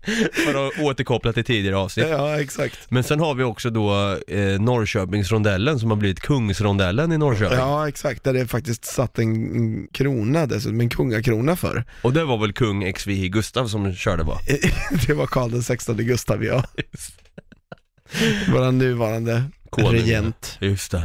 För 0.45 0.67
att 0.67 0.79
återkoppla 0.79 1.33
till 1.33 1.43
tidigare 1.43 1.77
avsnitt. 1.77 2.07
Ja, 2.09 2.39
exakt. 2.41 2.79
Men 2.89 3.03
sen 3.03 3.19
har 3.19 3.35
vi 3.35 3.43
också 3.43 3.69
då 3.69 4.17
eh, 4.27 4.61
Norrköpingsrondellen 4.61 5.79
som 5.79 5.89
har 5.89 5.97
blivit 5.97 6.19
Kungsrondellen 6.19 7.11
i 7.11 7.17
Norrköping. 7.17 7.57
Ja, 7.57 7.87
exakt. 7.87 8.23
Där 8.23 8.33
det 8.33 8.47
faktiskt 8.47 8.85
satt 8.85 9.19
en 9.19 9.87
krona 9.87 10.45
dessutom, 10.45 10.79
en 10.81 10.89
kungakrona 10.89 11.55
för. 11.55 11.83
Och 12.01 12.13
det 12.13 12.23
var 12.25 12.37
väl 12.37 12.53
kung 12.53 12.93
XVI 12.93 13.29
Gustav 13.29 13.67
som 13.67 13.93
körde 13.95 14.23
va? 14.23 14.39
Det 15.07 15.13
var 15.13 15.25
Karl 15.27 15.51
den 15.51 15.63
16 15.63 15.97
Gustav, 15.97 16.43
ja. 16.43 16.63
Vår 18.51 18.71
nuvarande 18.71 19.43
Konung. 19.69 19.91
regent. 19.91 20.57
Just 20.61 20.91
det. 20.91 21.03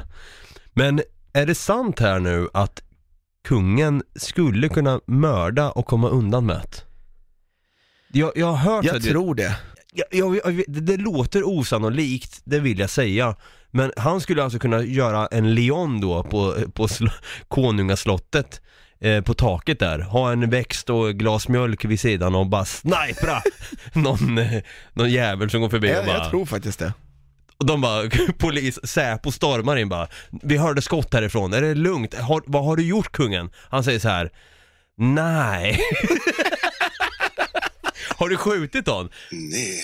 Men 0.75 1.01
är 1.33 1.47
det 1.47 1.55
sant 1.55 2.01
här 2.01 2.21
nu 2.21 2.49
att 2.55 2.83
kungen 3.49 4.03
skulle 4.17 4.69
kunna 4.69 5.01
mörda 5.07 5.71
och 5.71 5.87
komma 5.87 6.09
undan 6.09 6.47
med 6.47 6.57
det? 6.57 6.88
Jag, 8.13 8.33
jag 8.35 8.47
har 8.53 8.57
hört 8.75 8.85
Jag 8.85 9.03
det, 9.03 9.11
tror 9.11 9.35
det. 9.35 9.57
jag, 9.93 10.07
jag, 10.11 10.37
jag, 10.37 10.65
det, 10.69 10.81
det 10.81 10.97
låter 10.97 11.43
osannolikt, 11.49 12.41
det 12.45 12.59
vill 12.61 12.79
jag 12.79 12.91
säga. 12.91 13.35
Men 13.71 13.93
han 13.97 14.21
skulle 14.21 14.43
alltså 14.45 14.59
kunna 14.59 14.83
göra 14.83 15.27
en 15.27 15.55
leon 15.55 16.01
då 16.01 16.23
på, 16.23 16.55
på 16.75 16.87
sl- 16.87 17.11
konungaslottet 17.49 18.61
eh, 19.01 19.21
på 19.25 19.35
taket 19.35 19.79
där, 19.79 19.99
ha 19.99 20.33
en 20.33 20.51
växt 20.51 20.91
och 20.91 21.15
glas 21.15 21.49
mjölk 21.49 21.85
vid 21.85 22.01
sidan 22.01 22.35
och 22.35 22.47
bara 22.47 22.65
snipra 22.65 23.43
någon, 23.93 24.39
eh, 24.39 24.63
någon 24.93 25.11
jävel 25.11 25.51
som 25.51 25.61
går 25.61 25.69
förbi 25.69 25.89
och 25.89 25.93
Jag, 25.93 26.07
bara 26.07 26.17
jag 26.19 26.31
tror 26.31 26.47
faktiskt 26.47 26.79
det. 26.79 26.93
och 27.59 27.67
de 27.67 27.81
bara, 27.81 28.11
polis, 28.39 28.79
Säpo 28.87 29.33
stormar 29.33 29.77
in 29.77 29.89
bara 29.89 30.09
Vi 30.43 30.57
hörde 30.57 30.83
skott 30.83 31.15
härifrån, 31.15 31.53
är 31.53 31.63
det 31.63 31.75
lugnt? 31.75 32.15
Har, 32.15 32.43
vad 32.47 32.65
har 32.65 32.77
du 32.77 32.83
gjort 32.87 33.13
kungen? 33.13 33.51
Han 33.71 33.85
säger 33.85 33.99
så 33.99 34.09
här. 34.09 34.31
Nej 34.97 35.81
Har 38.19 38.29
du 38.29 38.37
skjutit 38.37 38.87
någon? 38.87 39.09
Nej, 39.31 39.81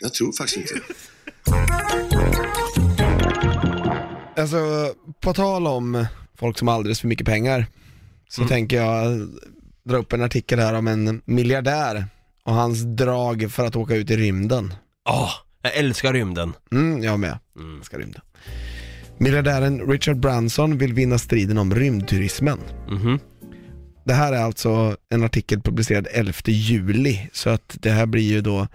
jag 0.00 0.14
tror 0.14 0.32
faktiskt 0.32 0.56
inte. 0.56 0.80
Alltså, 4.36 4.92
på 5.20 5.34
tal 5.34 5.66
om 5.66 6.06
folk 6.38 6.58
som 6.58 6.68
har 6.68 6.74
alldeles 6.74 7.00
för 7.00 7.08
mycket 7.08 7.26
pengar, 7.26 7.66
så 8.28 8.40
Mm. 8.40 8.48
tänker 8.48 8.76
jag 8.76 9.28
dra 9.84 9.96
upp 9.96 10.12
en 10.12 10.22
artikel 10.22 10.58
här 10.58 10.74
om 10.74 10.88
en 10.88 11.22
miljardär 11.24 12.04
och 12.44 12.54
hans 12.54 12.78
drag 12.82 13.52
för 13.52 13.64
att 13.66 13.76
åka 13.76 13.94
ut 13.94 14.10
i 14.10 14.16
rymden. 14.16 14.74
Åh, 15.08 15.30
jag 15.62 15.76
älskar 15.76 16.12
rymden 16.12 16.52
Mm, 16.72 17.02
jag 17.02 17.20
med. 17.20 17.38
Mm. 17.58 17.76
Jag 17.76 17.84
ska 17.86 17.98
rymden. 17.98 18.22
Miljardären 19.18 19.80
Richard 19.80 20.16
Branson 20.20 20.78
vill 20.78 20.92
vinna 20.94 21.18
striden 21.18 21.58
om 21.58 21.74
rymdturismen. 21.74 22.58
Mhm. 22.88 23.18
Det 24.08 24.14
här 24.14 24.32
är 24.32 24.42
alltså 24.42 24.96
en 25.08 25.24
artikel 25.24 25.60
publicerad 25.60 26.06
11 26.10 26.32
juli, 26.46 27.28
så 27.32 27.50
att 27.50 27.76
det 27.80 27.90
här 27.90 28.06
blir 28.06 28.22
ju 28.22 28.40
då, 28.40 28.68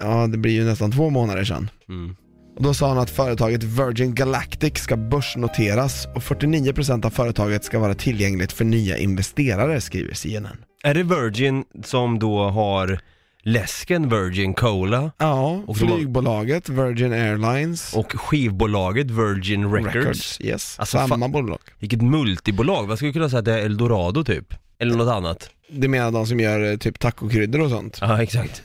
ja 0.00 0.26
det 0.26 0.38
blir 0.38 0.52
ju 0.52 0.64
nästan 0.64 0.92
två 0.92 1.10
månader 1.10 1.44
sedan. 1.44 1.70
mm. 1.88 2.16
Och 2.56 2.62
då 2.62 2.74
sa 2.74 2.88
han 2.88 2.98
att 2.98 3.10
företaget 3.10 3.62
Virgin 3.62 4.14
Galactic 4.14 4.78
ska 4.78 4.96
börsnoteras 4.96 6.06
och 6.06 6.22
49% 6.22 7.06
av 7.06 7.10
företaget 7.10 7.64
ska 7.64 7.78
vara 7.78 7.94
tillgängligt 7.94 8.52
för 8.52 8.64
nya 8.64 8.98
investerare, 8.98 9.80
skriver 9.80 10.14
CNN. 10.14 10.56
Är 10.84 10.94
det 10.94 11.02
Virgin 11.02 11.64
som 11.84 12.18
då 12.18 12.48
har 12.48 13.00
läsken 13.44 14.08
Virgin 14.08 14.54
Cola 14.54 15.10
Ja, 15.18 15.62
Och 15.66 15.76
de 15.78 15.88
har- 15.88 15.96
flygbolaget 15.96 16.68
Virgin 16.68 17.12
Airlines 17.12 17.92
och 17.94 18.12
skivbolaget 18.20 19.10
Virgin 19.10 19.72
Records? 19.72 20.40
yes, 20.40 20.76
Alltså, 20.78 20.98
samma 21.08 21.28
bolag. 21.28 21.58
Vilket 21.78 22.02
multibolag, 22.02 22.86
vad 22.86 22.96
skulle 22.98 23.12
kunna 23.12 23.28
säga 23.28 23.38
att 23.38 23.44
det 23.44 23.52
är 23.60 23.64
Eldorado 23.64 24.24
typ? 24.24 24.54
Eller 24.78 24.96
något 24.96 25.12
annat? 25.12 25.50
Det 25.70 25.88
menar 25.88 26.10
de 26.12 26.26
som 26.26 26.40
gör 26.40 26.70
eh, 26.72 26.76
typ 26.76 26.98
tacokryddor 26.98 27.60
och 27.60 27.70
sånt. 27.70 27.98
Ja, 28.00 28.22
exakt 28.22 28.62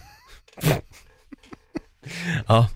Ja, 2.47 2.67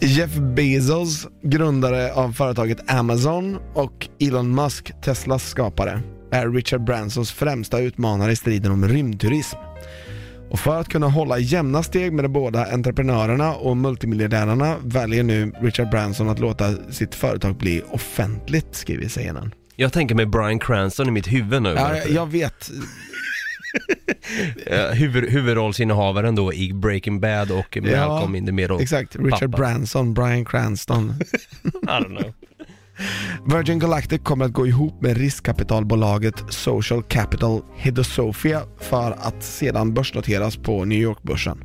Jeff 0.00 0.34
Bezos, 0.34 1.26
grundare 1.42 2.12
av 2.12 2.32
företaget 2.32 2.90
Amazon 2.92 3.58
och 3.74 4.08
Elon 4.20 4.54
Musk, 4.54 4.92
Teslas 5.02 5.48
skapare, 5.48 6.00
är 6.32 6.48
Richard 6.50 6.84
Bransons 6.84 7.32
främsta 7.32 7.78
utmanare 7.80 8.32
i 8.32 8.36
striden 8.36 8.72
om 8.72 8.88
rymdturism. 8.88 9.56
Och 10.50 10.58
för 10.58 10.80
att 10.80 10.88
kunna 10.88 11.08
hålla 11.08 11.38
jämna 11.38 11.82
steg 11.82 12.12
med 12.12 12.24
de 12.24 12.28
båda 12.28 12.72
entreprenörerna 12.72 13.54
och 13.54 13.76
multimiljardärerna 13.76 14.76
väljer 14.84 15.22
nu 15.22 15.52
Richard 15.60 15.90
Branson 15.90 16.28
att 16.28 16.38
låta 16.38 16.74
sitt 16.90 17.14
företag 17.14 17.56
bli 17.56 17.82
offentligt, 17.90 18.66
skriver 18.74 19.08
CNN. 19.08 19.54
jag 19.76 19.92
tänker 19.92 20.14
mig 20.14 20.26
Bryan 20.26 20.58
Cranston 20.58 21.08
i 21.08 21.10
mitt 21.10 21.32
huvud 21.32 21.62
nu 21.62 21.68
Ja, 21.68 21.96
jag, 22.08 22.26
vet, 22.26 22.70
Eh, 24.66 24.90
huvud, 24.90 25.30
huvudrollsinnehavaren 25.30 26.34
då 26.34 26.52
i 26.52 26.72
Breaking 26.72 27.20
Bad 27.20 27.50
och 27.50 27.78
Malcolm 27.82 28.34
in 28.34 28.46
the 28.46 28.52
Middle. 28.52 28.82
exakt, 28.82 29.16
Richard 29.16 29.30
Pappa. 29.52 29.56
Branson, 29.56 30.14
Bryan 30.14 30.44
Cranston. 30.44 31.14
I 31.64 31.86
don't 31.86 32.18
know. 32.20 32.32
Virgin 33.46 33.78
Galactic 33.78 34.20
kommer 34.22 34.44
att 34.44 34.52
gå 34.52 34.66
ihop 34.66 35.02
med 35.02 35.16
riskkapitalbolaget 35.16 36.34
Social 36.48 37.02
Capital 37.02 37.60
Hedosofia 37.76 38.62
för 38.80 39.10
att 39.10 39.42
sedan 39.42 39.94
börsnoteras 39.94 40.56
på 40.56 40.84
New 40.84 40.98
York-börsen. 40.98 41.58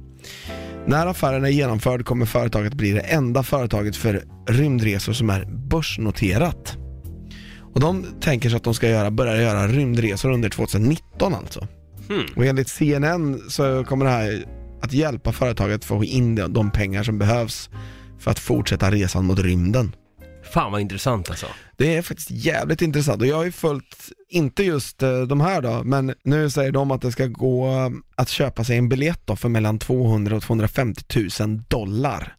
När 0.88 1.08
affären 1.08 1.46
är 1.46 1.50
genomförd 1.50 2.06
kommer 2.06 2.26
företaget 2.26 2.74
bli 2.74 2.92
det 2.92 3.00
enda 3.00 3.44
företaget 3.44 3.96
för 3.96 4.24
rymdresor 4.50 5.14
som 5.14 5.30
är 5.30 5.46
börsnoterat. 5.46 6.78
Och 7.74 7.80
de 7.80 8.06
tänker 8.22 8.50
sig 8.50 8.58
att 8.58 8.64
de 8.64 8.74
ska 8.74 8.90
göra, 8.90 9.12
börja 9.12 9.42
göra 9.42 9.68
rymdresor 9.68 10.32
under 10.32 10.50
2019 10.50 11.34
alltså. 11.34 11.68
Hmm. 12.10 12.26
Och 12.36 12.46
enligt 12.46 12.68
CNN 12.68 13.42
så 13.50 13.84
kommer 13.84 14.06
det 14.06 14.12
här 14.12 14.46
att 14.82 14.94
hjälpa 14.94 15.32
företaget 15.32 15.86
få 15.86 16.04
in 16.04 16.36
de- 16.36 16.54
de 16.54 16.72
pengar 16.72 17.04
som 17.04 17.20
behövs 17.20 17.70
för 18.20 18.32
att 18.32 18.40
fortsätta 18.40 18.92
resan 18.92 19.26
mot 19.26 19.40
rymden. 19.40 19.96
Fan 20.54 20.72
vad 20.72 20.82
intressant 20.82 21.30
alltså. 21.30 21.48
Det 21.78 21.96
är 21.96 22.02
faktiskt 22.02 22.32
jävligt 22.32 22.82
intressant 22.82 23.22
och 23.22 23.28
jag 23.28 23.36
har 23.36 23.44
ju 23.44 23.52
följt, 23.52 24.12
inte 24.30 24.64
just 24.64 25.04
eh, 25.04 25.22
de 25.22 25.42
här 25.42 25.62
då, 25.62 25.84
men 25.84 26.14
nu 26.24 26.50
säger 26.50 26.72
de 26.72 26.92
att 26.92 27.02
det 27.02 27.12
ska 27.12 27.26
gå 27.26 27.68
eh, 27.68 27.90
att 28.16 28.30
köpa 28.30 28.64
sig 28.64 28.78
en 28.78 28.90
biljett 28.90 29.22
då 29.26 29.36
för 29.36 29.50
mellan 29.50 29.80
200 29.80 30.36
och 30.36 30.44
250 30.44 31.04
000 31.40 31.62
dollar. 31.68 32.36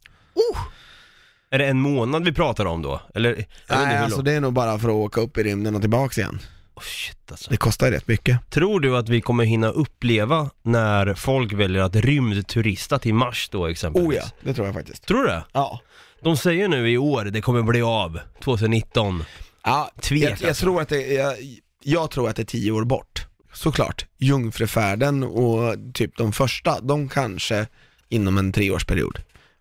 Är 1.51 1.59
det 1.59 1.67
en 1.67 1.81
månad 1.81 2.25
vi 2.25 2.33
pratar 2.33 2.67
om 2.67 2.83
då? 2.83 3.01
Eller? 3.15 3.29
Jag 3.29 3.37
vet 3.37 3.49
inte 3.71 3.85
Nej, 3.85 3.97
hur 3.97 4.05
alltså 4.05 4.23
det 4.23 4.33
är 4.33 4.41
nog 4.41 4.53
bara 4.53 4.79
för 4.79 4.89
att 4.89 4.95
åka 4.95 5.21
upp 5.21 5.39
i 5.39 5.43
rymden 5.43 5.75
och 5.75 5.81
tillbaks 5.81 6.19
igen. 6.19 6.39
Oh, 6.75 6.83
shit 6.83 7.31
alltså. 7.31 7.51
Det 7.51 7.57
kostar 7.57 7.87
ju 7.87 7.93
rätt 7.93 8.09
mycket. 8.09 8.51
Tror 8.51 8.81
du 8.81 8.97
att 8.97 9.09
vi 9.09 9.21
kommer 9.21 9.45
hinna 9.45 9.69
uppleva 9.69 10.51
när 10.63 11.15
folk 11.15 11.53
väljer 11.53 11.83
att 11.83 11.97
rymdturista 11.97 12.99
till 12.99 13.15
Mars 13.15 13.49
då 13.53 13.67
exempelvis? 13.67 14.09
Oh 14.09 14.15
ja, 14.15 14.25
det 14.41 14.55
tror 14.55 14.67
jag 14.67 14.75
faktiskt. 14.75 15.07
Tror 15.07 15.23
du 15.23 15.29
det? 15.29 15.45
Ja. 15.53 15.81
De 16.25 16.37
säger 16.37 16.69
nu 16.69 16.91
i 16.91 16.99
år, 16.99 17.25
det 17.25 17.41
kommer 17.41 17.63
bli 17.63 17.83
av, 17.83 18.21
2019. 18.45 19.25
Ja, 19.65 19.91
Tvek, 20.01 20.23
jag, 20.23 20.31
jag, 20.41 20.49
alltså. 20.49 20.63
tror 20.65 20.81
att 20.81 20.89
det, 20.89 21.01
jag, 21.13 21.35
jag 21.83 22.11
tror 22.11 22.29
att 22.29 22.37
det 22.37 22.43
är 22.43 22.47
tio 22.47 22.71
år 22.73 22.85
bort. 22.85 23.27
Såklart, 23.53 24.07
jungfrufärden 24.19 25.23
och 25.23 25.75
typ 25.95 26.17
de 26.17 26.33
första, 26.33 26.81
de 26.81 27.09
kanske 27.09 27.67
inom 28.09 28.39
en 28.39 28.53
treårsperiod. 28.53 29.19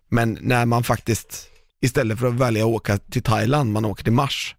Men 0.08 0.38
när 0.40 0.66
man 0.66 0.84
faktiskt, 0.84 1.48
istället 1.82 2.18
för 2.18 2.26
att 2.26 2.34
välja 2.34 2.62
att 2.64 2.70
åka 2.70 2.98
till 2.98 3.22
Thailand, 3.22 3.72
man 3.72 3.84
åker 3.84 4.04
till 4.04 4.12
Mars. 4.12 4.56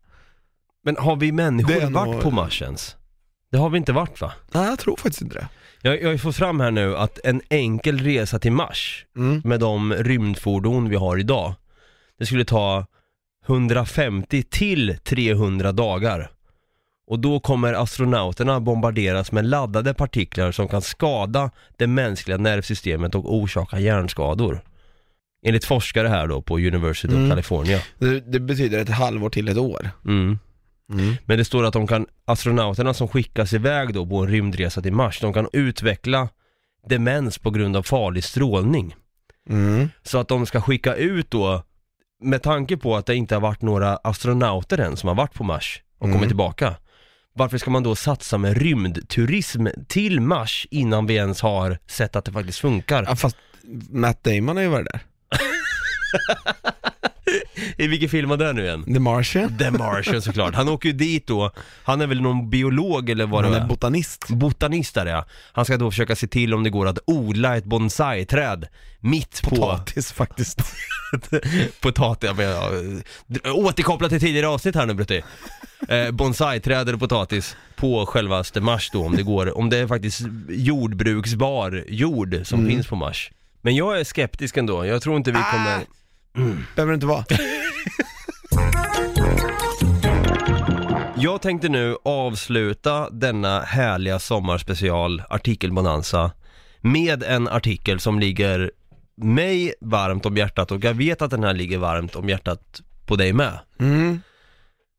Men 0.83 0.97
har 0.97 1.15
vi 1.15 1.31
människor 1.31 1.73
varit 1.91 2.13
nog- 2.13 2.21
på 2.21 2.31
Mars 2.31 2.61
ens? 2.61 2.95
Det 3.51 3.57
har 3.57 3.69
vi 3.69 3.77
inte 3.77 3.93
varit 3.93 4.21
va? 4.21 4.31
Nej, 4.51 4.65
jag 4.65 4.79
tror 4.79 4.95
faktiskt 4.97 5.21
inte 5.21 5.35
det. 5.35 5.47
Jag, 5.81 6.01
jag 6.01 6.21
fått 6.21 6.35
fram 6.35 6.59
här 6.59 6.71
nu 6.71 6.97
att 6.97 7.19
en 7.23 7.41
enkel 7.49 7.99
resa 7.99 8.39
till 8.39 8.51
Mars 8.51 9.05
Mm. 9.17 9.41
med 9.45 9.59
de 9.59 9.93
rymdfordon 9.93 10.89
vi 10.89 10.95
har 10.95 11.17
idag, 11.17 11.53
det 12.19 12.25
skulle 12.25 12.45
ta 12.45 12.85
150 13.47 14.43
till 14.43 14.97
300 15.03 15.71
dagar. 15.71 16.31
Och 17.07 17.19
då 17.19 17.39
kommer 17.39 17.73
astronauterna 17.73 18.59
bombarderas 18.59 19.31
med 19.31 19.45
laddade 19.45 19.93
partiklar 19.93 20.51
som 20.51 20.67
kan 20.67 20.81
skada 20.81 21.51
det 21.77 21.87
mänskliga 21.87 22.37
nervsystemet 22.37 23.15
och 23.15 23.35
orsaka 23.35 23.79
hjärnskador. 23.79 24.61
Enligt 25.45 25.65
forskare 25.65 26.07
här 26.07 26.27
då 26.27 26.41
på 26.41 26.57
University 26.57 27.13
Mm. 27.13 27.25
of 27.25 27.29
California. 27.31 27.79
Det, 27.99 28.19
det 28.19 28.39
betyder 28.39 28.79
ett 28.79 28.89
halvår 28.89 29.29
till 29.29 29.47
ett 29.49 29.57
år. 29.57 29.89
Mm. 30.05 30.39
Mm. 30.91 31.15
Men 31.25 31.37
det 31.37 31.45
står 31.45 31.63
att 31.63 31.73
de 31.73 31.87
kan, 31.87 32.05
astronauterna 32.25 32.93
som 32.93 33.07
skickas 33.07 33.53
iväg 33.53 33.93
då 33.93 34.05
på 34.05 34.17
en 34.17 34.27
rymdresa 34.27 34.81
till 34.81 34.93
Mars, 34.93 35.19
de 35.21 35.33
kan 35.33 35.47
utveckla 35.53 36.29
demens 36.89 37.37
på 37.37 37.49
grund 37.51 37.77
av 37.77 37.83
farlig 37.83 38.23
strålning. 38.23 38.95
Mm. 39.49 39.89
Så 40.03 40.17
att 40.17 40.27
de 40.27 40.45
ska 40.45 40.61
skicka 40.61 40.95
ut 40.95 41.31
då, 41.31 41.63
med 42.25 42.43
tanke 42.43 42.77
på 42.77 42.95
att 42.95 43.05
det 43.05 43.15
inte 43.15 43.35
har 43.35 43.41
varit 43.41 43.61
några 43.61 43.95
astronauter 43.97 44.77
än 44.77 44.97
som 44.97 45.07
har 45.07 45.15
varit 45.15 45.33
på 45.33 45.43
Mars 45.43 45.81
och 45.99 46.05
Mm. 46.05 46.17
kommit 46.17 46.29
tillbaka. 46.29 46.75
Varför 47.33 47.57
ska 47.57 47.69
man 47.71 47.83
då 47.83 47.95
satsa 47.95 48.37
med 48.37 48.57
rymdturism 48.57 49.67
till 49.87 50.21
Mars 50.21 50.67
innan 50.71 51.05
vi 51.05 51.15
ens 51.15 51.41
har 51.41 51.77
sett 51.87 52.15
att 52.15 52.25
det 52.25 52.31
faktiskt 52.31 52.59
funkar? 52.59 53.03
Ja, 53.07 53.15
fast 53.15 53.37
Matt 53.89 54.23
Damon 54.23 54.55
har 54.55 54.63
ju 54.63 54.69
varit 54.69 54.87
där. 54.91 55.01
I 57.77 57.87
vilken 57.87 58.09
film 58.09 58.29
var 58.29 58.37
det 58.37 58.53
nu 58.53 58.63
igen? 58.65 58.83
The 58.83 58.99
Martian. 58.99 59.57
The 59.57 59.71
Martian 59.71 60.21
såklart. 60.21 60.55
Han 60.55 60.69
åker 60.69 60.89
ju 60.89 60.93
dit 60.95 61.27
då, 61.27 61.51
han 61.83 62.01
är 62.01 62.07
väl 62.07 62.21
någon 62.21 62.49
biolog 62.49 63.09
eller 63.09 63.25
vad 63.25 63.43
Han 63.43 63.51
det 63.53 63.57
är 63.59 63.63
är? 63.63 63.67
botanist. 63.67 64.27
Botanist 64.29 64.97
är 64.97 65.05
det 65.05 65.11
ja. 65.11 65.25
Han 65.53 65.65
ska 65.65 65.77
då 65.77 65.91
försöka 65.91 66.15
se 66.15 66.27
till 66.27 66.53
om 66.53 66.63
det 66.63 66.69
går 66.69 66.85
att 66.87 66.99
odla 67.07 67.57
ett 67.57 67.65
bonsai-träd 67.65 68.67
mitt 68.99 69.41
på 69.43 69.49
Potatis 69.49 70.11
faktiskt. 70.11 70.61
potatis. 71.81 72.27
Jag 72.27 72.37
menar, 72.37 72.71
ja, 73.43 73.51
återkoppla 73.53 74.09
till 74.09 74.19
tidigare 74.19 74.47
avsnitt 74.47 74.75
här 74.75 74.85
nu 74.85 74.93
Brutti. 74.93 75.23
Eh, 75.89 76.11
bonsai-träd 76.11 76.89
eller 76.89 76.97
potatis 76.97 77.55
på 77.75 78.05
självaste 78.05 78.61
Mars 78.61 78.89
då 78.93 79.05
om 79.05 79.15
det 79.15 79.23
går, 79.23 79.57
om 79.57 79.69
det 79.69 79.77
är 79.77 79.87
faktiskt 79.87 80.21
jordbruksbar 80.49 81.83
jord 81.87 82.41
som 82.43 82.59
Mm. 82.59 82.71
finns 82.71 82.87
på 82.87 82.95
Mars. 82.95 83.31
Men 83.61 83.75
jag 83.75 83.99
är 83.99 84.03
skeptisk 84.03 84.57
ändå, 84.57 84.85
jag 84.85 85.01
tror 85.01 85.17
inte 85.17 85.31
vi 85.31 85.37
kommer... 85.51 85.79
Behöver 86.75 86.91
det 86.91 86.93
inte 86.93 87.05
vara. 87.05 87.25
Jag 91.17 91.41
tänkte 91.41 91.69
nu 91.69 91.97
avsluta 92.03 93.09
denna 93.09 93.59
härliga 93.59 94.19
sommarspecial 94.19 95.23
artikelbonanza 95.29 96.31
med 96.81 97.23
en 97.23 97.47
artikel 97.47 97.99
som 97.99 98.19
ligger 98.19 98.71
mig 99.15 99.73
varmt 99.81 100.25
om 100.25 100.37
hjärtat 100.37 100.71
och 100.71 100.83
jag 100.83 100.93
vet 100.93 101.21
att 101.21 101.31
den 101.31 101.43
här 101.43 101.53
ligger 101.53 101.77
varmt 101.77 102.15
om 102.15 102.29
hjärtat 102.29 102.81
på 103.05 103.15
dig 103.15 103.33
med. 103.33 103.59
Mm. 103.79 104.21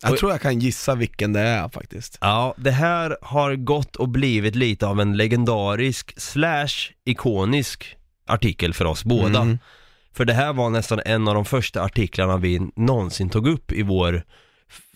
Jag 0.02 0.18
tror 0.18 0.30
jag 0.30 0.40
kan 0.40 0.58
gissa 0.58 0.94
vilken 0.94 1.32
det 1.32 1.40
är 1.40 1.68
faktiskt. 1.68 2.18
Ja, 2.20 2.54
det 2.56 2.70
här 2.70 3.16
har 3.22 3.54
gått 3.54 3.96
och 3.96 4.08
blivit 4.08 4.54
lite 4.54 4.86
av 4.86 5.00
en 5.00 5.16
legendarisk 5.16 6.20
slash 6.20 6.92
ikonisk 7.04 7.96
artikel 8.26 8.74
för 8.74 8.84
oss 8.84 9.04
båda. 9.04 9.40
Mm. 9.40 9.58
För 10.16 10.24
det 10.24 10.32
här 10.32 10.52
var 10.52 10.70
nästan 10.70 11.00
en 11.04 11.28
av 11.28 11.34
de 11.34 11.44
första 11.44 11.82
artiklarna 11.82 12.36
vi 12.36 12.70
någonsin 12.76 13.30
tog 13.30 13.48
upp 13.48 13.72
i 13.72 13.82
vår 13.82 14.22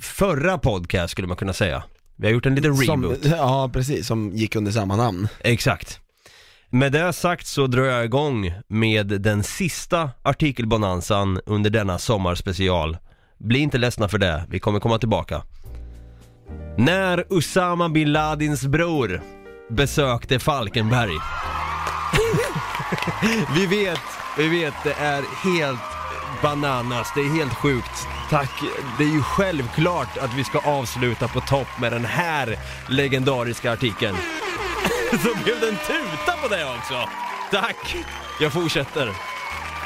förra 0.00 0.58
podcast 0.58 1.12
skulle 1.12 1.28
man 1.28 1.36
kunna 1.36 1.52
säga. 1.52 1.82
Vi 2.16 2.26
har 2.26 2.32
gjort 2.32 2.46
en 2.46 2.54
liten 2.54 2.76
reboot. 2.76 3.22
Som, 3.22 3.30
ja, 3.36 3.70
precis. 3.72 4.06
Som 4.06 4.30
gick 4.36 4.56
under 4.56 4.72
samma 4.72 4.96
namn. 4.96 5.28
Exakt. 5.40 6.00
Med 6.70 6.92
det 6.92 7.12
sagt 7.12 7.46
så 7.46 7.66
drar 7.66 7.84
jag 7.84 8.04
igång 8.04 8.52
med 8.68 9.06
den 9.06 9.42
sista 9.42 10.10
artikelbonanzan 10.22 11.40
under 11.46 11.70
denna 11.70 11.98
sommarspecial. 11.98 12.96
Bli 13.38 13.58
inte 13.58 13.78
ledsna 13.78 14.08
för 14.08 14.18
det, 14.18 14.44
vi 14.48 14.60
kommer 14.60 14.80
komma 14.80 14.98
tillbaka. 14.98 15.42
När 16.78 17.24
Usama 17.30 17.88
bin 17.88 18.12
Ladins 18.12 18.66
bror 18.66 19.22
besökte 19.70 20.38
Falkenberg. 20.38 21.18
vi 23.54 23.66
vet, 23.66 24.00
vi 24.38 24.48
vet, 24.48 24.74
det 24.84 24.92
är 24.92 25.22
helt 25.44 25.80
bananas, 26.42 27.12
det 27.14 27.20
är 27.20 27.34
helt 27.34 27.54
sjukt. 27.54 28.06
Tack, 28.30 28.62
det 28.98 29.04
är 29.04 29.08
ju 29.08 29.22
självklart 29.22 30.18
att 30.18 30.34
vi 30.36 30.44
ska 30.44 30.58
avsluta 30.58 31.28
på 31.28 31.40
topp 31.40 31.68
med 31.80 31.92
den 31.92 32.04
här 32.04 32.58
legendariska 32.88 33.72
artikeln. 33.72 34.16
Så 35.10 35.44
blev 35.44 35.60
det 35.60 35.68
en 35.68 35.76
tuta 35.76 36.36
på 36.42 36.48
det 36.48 36.64
också! 36.64 37.08
Tack! 37.50 37.96
Jag 38.40 38.52
fortsätter. 38.52 39.10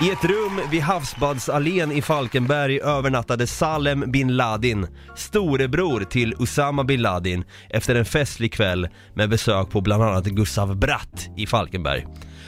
I 0.01 0.11
ett 0.11 0.25
rum 0.25 0.61
vid 0.71 0.83
Havsbadsallén 0.83 1.93
i 1.93 2.03
Falkenberg 2.03 2.81
övernattade 2.81 3.47
Salem 3.47 4.05
bin 4.07 4.37
Ladin, 4.37 4.87
storebror 5.17 6.05
till 6.05 6.35
Usama 6.39 6.85
bin 6.85 7.03
Ladin, 7.03 7.45
efter 7.71 7.95
en 7.95 8.05
festlig 8.05 8.53
kväll 8.53 8.89
med 9.15 9.31
besök 9.31 9.71
på 9.71 9.81
bland 9.81 10.03
annat 10.03 10.25
Gustav 10.25 10.77
Bratt 10.77 11.29
i 11.37 11.47
Falkenberg. 11.47 12.07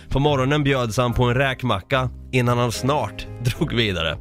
På 0.08 0.18
morgonen 0.18 0.64
bjöds 0.64 0.96
han 0.96 1.14
på 1.14 1.24
en 1.24 1.34
räkmacka 1.34 2.10
innan 2.32 2.58
han 2.58 2.72
snart 2.72 3.26
drog 3.44 3.74
vidare. 3.74 4.18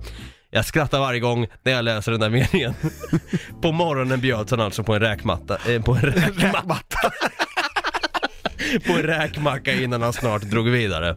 Jag 0.51 0.65
skrattar 0.65 1.00
varje 1.00 1.20
gång 1.20 1.48
när 1.63 1.72
jag 1.72 1.86
läser 1.86 2.12
den 2.12 2.22
där 2.22 2.30
meningen. 2.30 2.74
på 3.62 3.72
morgonen 3.72 4.22
bjöds 4.22 4.51
han 4.51 4.60
alltså 4.60 4.84
på 4.84 4.94
en 4.94 5.00
räkmatta, 5.00 5.58
eh, 5.70 5.82
på 5.82 5.96
en 5.96 6.01
räkmatta 6.01 7.12
på 8.88 8.94
en 8.94 9.04
räkmacka 9.04 9.74
innan 9.74 10.01
han 10.01 10.13
snart 10.13 10.42
drog 10.42 10.70
vidare. 10.70 11.15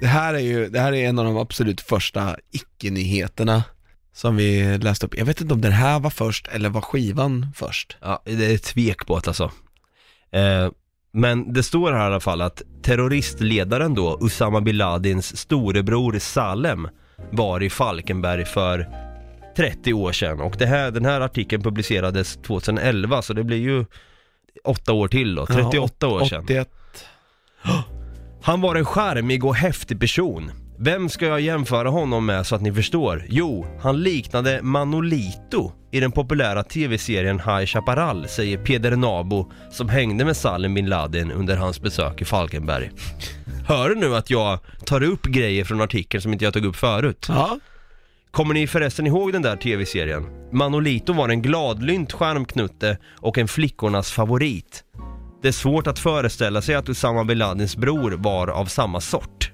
Det 0.00 0.06
här 0.06 0.34
är 0.34 0.38
ju, 0.38 0.68
det 0.68 0.80
här 0.80 0.92
är 0.92 1.08
en 1.08 1.18
av 1.18 1.24
de 1.24 1.36
absolut 1.36 1.80
första 1.80 2.36
icke-nyheterna 2.52 3.62
som 4.12 4.36
vi 4.36 4.78
läste 4.78 5.06
upp. 5.06 5.18
Jag 5.18 5.24
vet 5.24 5.40
inte 5.40 5.54
om 5.54 5.60
den 5.60 5.72
här 5.72 6.00
var 6.00 6.10
först 6.10 6.48
eller 6.48 6.68
var 6.68 6.80
skivan 6.80 7.46
först. 7.54 7.96
Ja, 8.00 8.22
det 8.24 8.46
är 8.50 8.54
ett 8.54 8.62
tvek 8.62 9.06
på 9.06 9.18
det 9.18 9.28
alltså. 9.28 9.50
Eh, 10.32 10.70
men 11.12 11.52
det 11.52 11.62
står 11.62 11.92
här 11.92 11.98
i 11.98 12.06
alla 12.06 12.20
fall 12.20 12.40
att 12.40 12.62
terroristledaren 12.82 13.94
då, 13.94 14.18
Usama 14.20 14.60
bin 14.60 14.76
Ladins 14.76 15.36
storebror 15.36 16.18
Salem, 16.18 16.88
var 17.30 17.62
i 17.62 17.70
Falkenberg 17.70 18.44
för 18.44 18.88
30 19.56 19.94
år 19.94 20.12
sedan. 20.12 20.40
Och 20.40 20.56
det 20.58 20.66
här, 20.66 20.90
den 20.90 21.04
här 21.04 21.20
artikeln 21.20 21.62
publicerades 21.62 22.36
2011, 22.36 23.22
så 23.22 23.32
det 23.32 23.44
blir 23.44 23.58
ju 23.58 23.84
8 24.64 24.92
år 24.92 25.08
till 25.08 25.34
då, 25.34 25.46
38 25.46 25.94
Ja, 25.98 26.08
år 26.08 26.24
sedan. 26.24 26.44
81. 26.44 26.68
Han 28.42 28.60
var 28.60 28.76
en 28.76 28.84
charmig 28.84 29.44
och 29.44 29.54
häftig 29.54 30.00
person. 30.00 30.50
Vem 30.82 31.08
ska 31.08 31.26
jag 31.26 31.40
jämföra 31.40 31.88
honom 31.88 32.26
med 32.26 32.46
så 32.46 32.54
att 32.54 32.60
ni 32.60 32.72
förstår? 32.72 33.24
Jo, 33.28 33.66
han 33.80 34.02
liknade 34.02 34.62
Manolito 34.62 35.72
i 35.90 36.00
den 36.00 36.12
populära 36.12 36.62
tv-serien 36.62 37.40
High 37.40 37.64
Chaparral, 37.66 38.28
säger 38.28 38.58
Peder 38.58 38.96
Nabo 38.96 39.52
som 39.70 39.88
hängde 39.88 40.24
med 40.24 40.36
Salim 40.36 40.74
bin 40.74 40.86
Laden 40.86 41.32
under 41.32 41.56
hans 41.56 41.80
besök 41.80 42.22
i 42.22 42.24
Falkenberg. 42.24 42.90
Hör 43.66 43.88
du 43.88 43.94
nu 43.94 44.16
att 44.16 44.30
jag 44.30 44.58
tar 44.84 45.02
upp 45.02 45.22
grejer 45.22 45.64
från 45.64 45.80
artikeln 45.80 46.22
som 46.22 46.32
inte 46.32 46.44
jag 46.44 46.54
tog 46.54 46.64
upp 46.64 46.76
förut? 46.76 47.26
Ja, 47.28 47.58
Kommer 48.30 48.54
ni 48.54 48.66
förresten 48.66 49.06
ihåg 49.06 49.32
den 49.32 49.42
där 49.42 49.56
tv-serien? 49.56 50.26
Manolito 50.52 51.12
var 51.12 51.28
en 51.28 51.42
gladlynt 51.42 52.12
skärmknutte 52.12 52.98
och 53.16 53.38
en 53.38 53.48
flickornas 53.48 54.10
favorit. 54.10 54.84
Det 55.42 55.48
är 55.48 55.52
svårt 55.52 55.86
att 55.86 55.98
föreställa 55.98 56.62
sig 56.62 56.74
att 56.74 56.88
Usama 56.88 57.24
bin 57.24 57.38
Ladins 57.38 57.76
bror 57.76 58.10
var 58.10 58.48
av 58.48 58.66
samma 58.66 59.00
sort. 59.00 59.49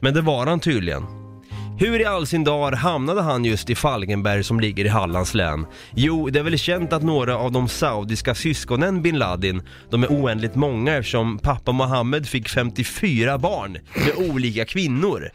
Men 0.00 0.14
det 0.14 0.20
var 0.20 0.46
han 0.46 0.60
tydligen. 0.60 1.02
Hur 1.78 2.00
i 2.00 2.04
all 2.04 2.26
sin 2.26 2.44
dar 2.44 2.72
hamnade 2.72 3.22
han 3.22 3.44
just 3.44 3.70
i 3.70 3.74
Falkenberg 3.74 4.44
som 4.44 4.60
ligger 4.60 4.84
i 4.84 4.88
Hallands 4.88 5.34
län? 5.34 5.66
Jo, 5.94 6.30
det 6.30 6.38
är 6.38 6.42
väl 6.42 6.58
känt 6.58 6.92
att 6.92 7.02
några 7.02 7.36
av 7.38 7.52
de 7.52 7.68
saudiska 7.68 8.34
syskonen 8.34 9.02
bin 9.02 9.18
Ladin, 9.18 9.62
de 9.90 10.02
är 10.02 10.08
oändligt 10.08 10.54
många 10.54 10.96
eftersom 10.96 11.38
pappa 11.38 11.72
Mohammed 11.72 12.26
fick 12.26 12.48
54 12.48 13.38
barn 13.38 13.78
med 13.94 14.30
olika 14.30 14.64
kvinnor. 14.64 15.30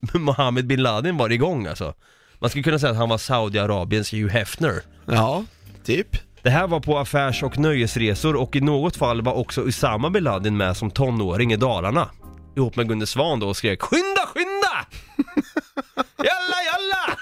Men 0.00 0.22
Mohammed 0.22 0.66
bin 0.66 0.82
Laden 0.82 1.16
var 1.16 1.30
igång 1.30 1.66
alltså. 1.66 1.94
Man 2.38 2.50
skulle 2.50 2.62
kunna 2.62 2.78
säga 2.78 2.90
att 2.90 2.98
han 2.98 3.08
var 3.08 3.18
Saudiarabiens 3.18 4.12
Hugh 4.12 4.32
Hefner. 4.32 4.82
ja, 5.06 5.44
typ. 5.84 6.16
Det 6.42 6.50
här 6.50 6.68
var 6.68 6.80
på 6.80 6.98
affärs 6.98 7.42
och 7.42 7.58
nöjesresor 7.58 8.36
och 8.36 8.56
i 8.56 8.60
något 8.60 8.96
fall 8.96 9.22
var 9.22 9.32
också 9.32 9.66
Usama 9.66 10.10
bin 10.10 10.24
Laden 10.24 10.56
med 10.56 10.76
som 10.76 10.90
tonåring 10.90 11.52
i 11.52 11.56
Dalarna. 11.56 12.08
Ihop 12.56 12.76
med 12.76 12.88
Gunde 12.88 13.06
Svan 13.06 13.40
då 13.40 13.48
och 13.48 13.56
skrek 13.56 13.82
Skynda, 13.82 14.26
skynda! 14.26 14.86
Jalla, 16.16 16.56
jalla! 16.66 17.16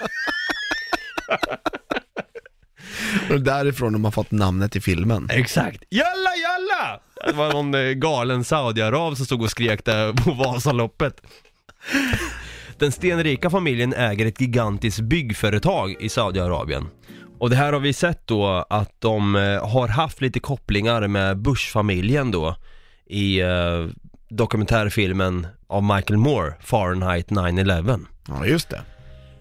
Och 3.33 3.41
därifrån 3.41 3.93
de 3.93 4.03
har 4.03 4.11
fått 4.11 4.31
namnet 4.31 4.71
till 4.71 4.81
filmen. 4.81 5.27
Exakt! 5.31 5.83
Jalla, 5.89 6.29
jalla! 6.43 6.99
Det 7.25 7.33
var 7.33 7.53
någon 7.53 7.73
eh, 7.73 7.91
galen 7.91 8.43
Saudiarab 8.43 9.17
som 9.17 9.25
stod 9.25 9.41
och 9.41 9.51
skrek 9.51 9.85
där 9.85 10.13
på 10.13 10.31
Vasaloppet. 10.31 11.21
Den 12.77 12.91
stenrika 12.91 13.49
familjen 13.49 13.93
äger 13.93 14.25
ett 14.25 14.41
gigantiskt 14.41 14.99
byggföretag 14.99 15.95
i 15.99 16.09
Saudiarabien. 16.09 16.87
Och 17.39 17.49
det 17.49 17.55
här 17.55 17.73
har 17.73 17.79
vi 17.79 17.93
sett 17.93 18.27
då 18.27 18.65
att 18.69 19.01
de 19.01 19.35
eh, 19.35 19.69
har 19.69 19.87
haft 19.87 20.21
lite 20.21 20.39
kopplingar 20.39 21.07
med 21.07 21.37
Bush-familjen 21.37 22.31
då 22.31 22.55
i 23.05 23.41
eh, 23.41 23.85
dokumentärfilmen 24.35 25.47
av 25.67 25.83
Michael 25.83 26.17
Moore, 26.17 26.53
Fahrenheit 26.59 27.27
9-11. 27.29 27.99
Ja, 28.27 28.45
just 28.45 28.69
det. 28.69 28.81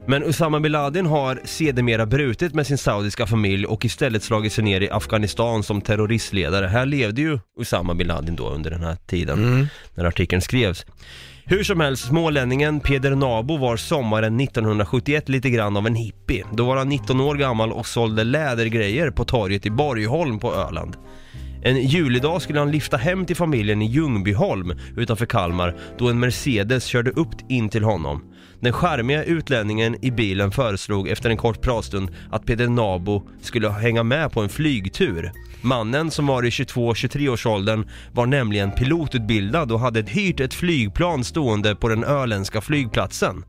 Men 0.06 0.22
Usama 0.24 0.60
bin 0.60 0.72
Laden 0.72 1.06
har 1.06 1.40
sedermera 1.44 2.06
brutit 2.06 2.54
med 2.54 2.66
sin 2.66 2.78
saudiska 2.78 3.26
familj 3.26 3.66
och 3.66 3.84
istället 3.84 4.22
slagit 4.22 4.52
sig 4.52 4.64
ner 4.64 4.80
i 4.80 4.90
Afghanistan 4.90 5.62
som 5.62 5.80
terroristledare. 5.80 6.66
Här 6.66 6.86
levde 6.86 7.20
ju 7.20 7.38
Usama 7.60 7.94
bin 7.94 8.06
Laden 8.06 8.36
då 8.36 8.48
under 8.48 8.70
den 8.70 8.82
här 8.82 8.96
tiden, 9.06 9.38
Mm. 9.44 9.66
när 9.94 10.04
artikeln 10.04 10.42
skrevs. 10.42 10.86
Hur 11.46 11.64
som 11.64 11.80
helst, 11.80 12.06
smålänningen 12.08 12.80
Peder 12.80 13.14
Nabo 13.14 13.56
var 13.56 13.76
sommaren 13.76 14.40
1971 14.40 15.28
lite 15.28 15.50
grann 15.50 15.76
av 15.76 15.86
en 15.86 15.94
hippie. 15.94 16.44
Då 16.52 16.64
var 16.66 16.76
han 16.76 16.88
19 16.88 17.20
år 17.20 17.34
gammal 17.34 17.72
och 17.72 17.86
sålde 17.86 18.24
lädergrejer 18.24 19.10
på 19.10 19.24
torget 19.24 19.66
i 19.66 19.70
Borgholm 19.70 20.38
på 20.38 20.54
Öland. 20.54 20.96
En 21.66 21.86
julidag 21.86 22.42
skulle 22.42 22.58
han 22.58 22.70
lifta 22.70 22.96
hem 22.96 23.26
till 23.26 23.36
familjen 23.36 23.82
i 23.82 23.86
Ljungbyholm 23.86 24.72
utanför 24.96 25.26
Kalmar 25.26 25.76
då 25.98 26.08
en 26.08 26.20
Mercedes 26.20 26.84
körde 26.84 27.10
upp 27.10 27.34
in 27.48 27.68
till 27.68 27.84
honom. 27.84 28.24
Den 28.60 28.72
charmiga 28.72 29.24
utlänningen 29.24 30.04
i 30.04 30.10
bilen 30.10 30.50
föreslog 30.50 31.08
efter 31.08 31.30
en 31.30 31.36
kort 31.36 31.60
pratstund 31.60 32.10
att 32.30 32.46
Peder 32.46 32.68
Nabo 32.68 33.28
skulle 33.40 33.68
hänga 33.68 34.02
med 34.02 34.32
på 34.32 34.40
en 34.40 34.48
flygtur. 34.48 35.32
Mannen 35.60 36.10
som 36.10 36.26
var 36.26 36.44
i 36.44 36.50
22-23 36.50 37.28
års 37.28 37.46
åldern 37.46 37.88
var 38.12 38.26
nämligen 38.26 38.72
pilotutbildad 38.72 39.72
och 39.72 39.80
hade 39.80 40.02
hyrt 40.02 40.40
ett 40.40 40.54
flygplan 40.54 41.24
stående 41.24 41.76
på 41.76 41.88
den 41.88 42.04
öländska 42.04 42.60
flygplatsen. 42.60 43.44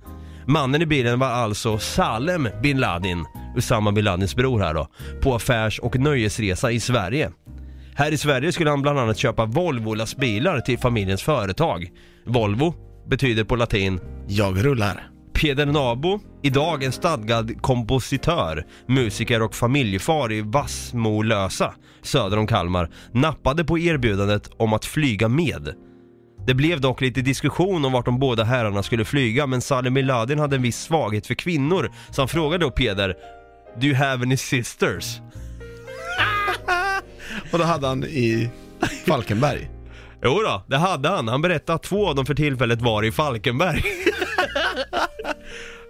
Mannen 0.47 0.81
i 0.81 0.85
bilen 0.85 1.19
var 1.19 1.27
alltså 1.27 1.77
Salem 1.77 2.47
bin 2.61 2.79
Laden, 2.79 3.25
Usama 3.57 3.91
bin 3.91 4.03
Ladins 4.05 4.35
bror 4.35 4.59
här 4.59 4.73
då, 4.73 4.87
på 5.21 5.35
affärs 5.35 5.79
och 5.79 5.99
nöjesresa 5.99 6.71
i 6.71 6.79
Sverige. 6.79 7.31
Här 7.97 8.11
i 8.11 8.17
Sverige 8.17 8.51
skulle 8.51 8.69
han 8.69 8.81
bland 8.81 8.99
annat 8.99 9.17
köpa 9.17 9.45
Volvo-lastbilar 9.45 10.59
till 10.59 10.79
familjens 10.79 11.23
företag. 11.23 11.89
Volvo 12.25 12.73
betyder 13.07 13.43
på 13.43 13.55
latin 13.55 13.99
Jag 14.27 14.65
rullar. 14.65 15.09
Peder 15.33 15.65
Nabo, 15.65 16.19
idag 16.43 16.83
en 16.83 16.91
stadgad 16.91 17.61
kompositör, 17.61 18.65
musiker 18.87 19.41
och 19.41 19.55
familjefar 19.55 20.31
i 20.31 20.41
Vassmolösa, 20.41 21.73
söder 22.01 22.37
om 22.37 22.47
Kalmar, 22.47 22.89
nappade 23.11 23.65
på 23.65 23.79
erbjudandet 23.79 24.49
om 24.57 24.73
att 24.73 24.85
flyga 24.85 25.27
med. 25.27 25.73
Det 26.47 26.53
blev 26.53 26.81
dock 26.81 27.01
lite 27.01 27.21
diskussion 27.21 27.85
om 27.85 27.91
vart 27.91 28.05
de 28.05 28.19
båda 28.19 28.43
herrarna 28.43 28.83
skulle 28.83 29.05
flyga 29.05 29.47
men 29.47 29.61
Salim 29.61 29.93
Miladin 29.93 30.39
hade 30.39 30.55
en 30.55 30.61
viss 30.61 30.81
svaghet 30.81 31.27
för 31.27 31.33
kvinnor 31.33 31.91
så 32.11 32.21
han 32.21 32.27
frågade 32.27 32.65
då 32.65 32.71
Peder 32.71 33.15
Do 33.81 33.87
you 33.87 33.95
have 33.95 34.23
any 34.23 34.37
sisters? 34.37 35.19
Och 37.51 37.59
då 37.59 37.65
hade 37.65 37.87
han 37.87 38.03
i 38.03 38.49
Falkenberg. 39.05 39.69
Jo 40.23 40.41
då, 40.41 40.63
det 40.67 40.77
hade 40.77 41.09
han. 41.09 41.27
Han 41.27 41.41
berättade 41.41 41.75
att 41.75 41.83
två 41.83 42.07
av 42.09 42.15
dem 42.15 42.25
för 42.25 42.35
tillfället 42.35 42.81
var 42.81 43.03
i 43.03 43.11
Falkenberg. 43.11 43.83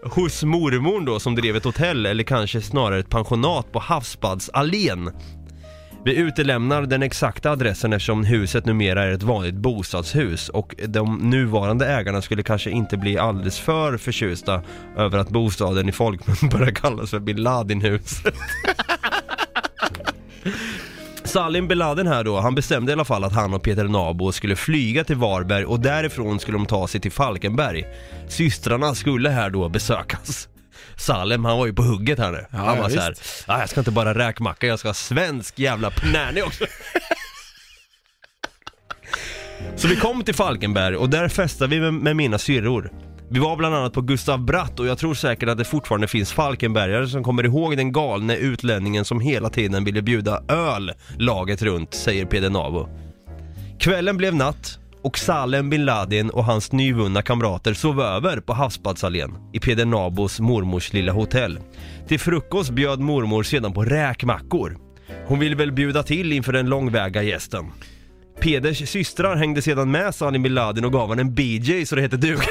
Hos 0.04 0.44
mormor 0.44 1.06
då 1.06 1.20
som 1.20 1.36
drev 1.36 1.56
ett 1.56 1.64
hotell 1.64 2.06
eller 2.06 2.24
kanske 2.24 2.62
snarare 2.62 3.00
ett 3.00 3.10
pensionat 3.10 3.72
på 3.72 3.80
Havsbadsallén. 3.80 5.12
Vi 6.06 6.16
utelämnar 6.16 6.82
den 6.82 7.04
exakta 7.04 7.52
adressen 7.52 7.94
eftersom 7.94 8.24
huset 8.24 8.66
numera 8.66 9.04
är 9.04 9.12
ett 9.12 9.24
vanligt 9.24 9.56
bostadshus 9.56 10.50
och 10.50 10.76
de 10.88 11.18
nuvarande 11.18 11.88
ägarna 11.88 12.22
skulle 12.22 12.44
kanske 12.44 12.70
inte 12.70 12.98
bli 12.98 13.18
alldeles 13.18 13.60
för 13.60 13.98
förtjusta 13.98 14.62
över 14.98 15.18
att 15.18 15.30
bostaden 15.30 15.90
i 15.90 15.92
folkmun 15.92 16.50
börjar 16.52 16.72
kallas 16.72 17.10
för 17.10 17.20
bin 17.20 17.44
Laden-huset. 17.44 18.36
Salim 21.36 21.68
bin 21.68 21.78
Laden 21.78 22.08
här 22.08 22.24
då, 22.24 22.40
han 22.40 22.56
bestämde 22.56 22.92
i 22.92 22.94
alla 22.94 23.06
fall 23.06 23.24
att 23.24 23.34
han 23.34 23.54
och 23.54 23.64
Peter 23.64 23.84
Nabo 23.84 24.32
skulle 24.32 24.56
flyga 24.56 25.04
till 25.04 25.16
Varberg 25.16 25.66
och 25.66 25.80
därifrån 25.80 26.40
skulle 26.40 26.58
de 26.58 26.66
ta 26.66 26.88
sig 26.88 27.02
till 27.02 27.12
Falkenberg. 27.12 27.86
Systrarna 28.28 28.96
skulle 28.96 29.30
här 29.30 29.50
då 29.50 29.70
besökas. 29.70 30.48
Salem 30.98 31.46
han 31.46 31.58
var 31.58 31.66
ju 31.66 31.74
på 31.74 31.82
hugget 31.84 32.20
här 32.20 32.32
nu. 32.32 32.46
Ja, 32.52 32.58
han 32.58 32.76
ja, 32.76 32.82
var 32.82 32.90
så 32.90 33.00
här, 33.00 33.16
ah, 33.46 33.60
jag 33.60 33.70
ska 33.70 33.82
inte 33.82 33.92
bara 33.92 34.14
räkmacka, 34.14 34.68
jag 34.68 34.80
ska 34.80 34.90
ha 34.90 34.94
svensk 34.94 35.60
jävla 35.60 35.92
pnärnig 35.92 36.44
också. 36.44 36.66
Så 39.76 39.88
vi 39.88 39.96
kom 39.96 40.24
till 40.24 40.36
Falkenberg 40.36 40.96
och 40.96 41.10
där 41.10 41.30
festade 41.30 41.76
vi 41.76 41.82
med, 41.82 41.94
med 41.94 42.16
mina 42.16 42.38
syrror. 42.38 42.92
Vi 43.30 43.40
var 43.40 43.56
bland 43.56 43.76
annat 43.76 43.94
på 43.94 44.02
Gustav 44.02 44.46
Bratt 44.46 44.80
och 44.80 44.88
jag 44.88 44.98
tror 44.98 45.14
säkert 45.14 45.50
att 45.50 45.58
det 45.58 45.66
fortfarande 45.66 46.08
finns 46.08 46.34
Falkenbergare 46.34 47.08
som 47.08 47.24
kommer 47.24 47.46
ihåg 47.46 47.78
den 47.78 47.92
galne 47.92 48.36
utlänningen 48.36 49.06
som 49.06 49.20
hela 49.20 49.50
tiden 49.50 49.84
ville 49.84 50.02
bjuda 50.02 50.44
öl 50.48 50.92
laget 51.18 51.62
runt, 51.62 51.94
säger 51.94 52.26
Peder 52.26 52.50
Navo. 52.50 52.90
Kvällen 53.80 54.18
blev 54.18 54.36
natt 54.36 54.80
och 55.02 55.18
Salem 55.18 55.70
bin 55.70 55.86
Laden 55.86 56.30
och 56.30 56.46
hans 56.46 56.72
nyvunna 56.72 57.22
kamrater 57.22 57.74
sov 57.74 58.02
över 58.02 58.40
på 58.40 58.54
Havsbadsallén 58.54 59.32
i 59.54 59.60
Peder 59.60 59.86
Nabos 59.86 60.40
mormors 60.40 60.94
lilla 60.94 61.12
hotell. 61.12 61.60
Till 62.08 62.20
frukost 62.20 62.70
bjöd 62.70 63.00
mormor 63.00 63.44
sedan 63.44 63.74
på 63.74 63.84
räkmackor. 63.84 64.78
Hon 65.28 65.40
ville 65.40 65.56
väl 65.56 65.72
bjuda 65.72 66.04
till 66.04 66.34
inför 66.34 66.54
den 66.54 66.70
långväga 66.70 67.24
gästen. 67.24 67.66
Peders 68.40 68.90
systrar 68.90 69.36
hängde 69.36 69.62
sedan 69.62 69.92
med 69.92 70.16
Salim 70.16 70.44
bin 70.44 70.54
Laden 70.54 70.86
och 70.86 70.92
gav 70.92 71.08
honom 71.08 71.20
en 71.20 71.36
BJ 71.36 71.86
så 71.86 71.96
det 71.96 72.02
hette 72.02 72.18
duga. 72.18 72.44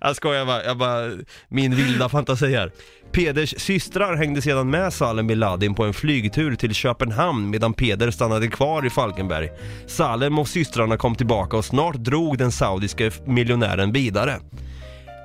Jag 0.00 0.16
skojar 0.16 0.46
bara, 0.46 0.64
jag 0.64 0.78
bara, 0.78 1.10
min 1.48 1.76
vilda 1.76 2.08
fantasi 2.08 2.54
här. 2.54 2.72
Peders 3.12 3.54
systrar 3.60 4.16
hängde 4.16 4.42
sedan 4.42 4.70
med 4.70 4.92
Salem 4.92 5.26
bin 5.26 5.38
Laden 5.38 5.74
på 5.74 5.84
en 5.84 5.94
flygtur 5.94 6.54
till 6.54 6.74
Köpenhamn 6.74 7.50
medan 7.50 7.74
Peder 7.74 8.10
stannade 8.10 8.48
kvar 8.48 8.86
i 8.86 8.90
Falkenberg. 8.90 9.50
Salem 9.86 10.38
och 10.38 10.48
systrarna 10.48 10.96
kom 10.96 11.14
tillbaka 11.14 11.56
och 11.56 11.64
snart 11.64 11.96
drog 11.96 12.38
den 12.38 12.52
saudiska 12.52 13.10
miljonären 13.26 13.92
vidare. 13.92 14.38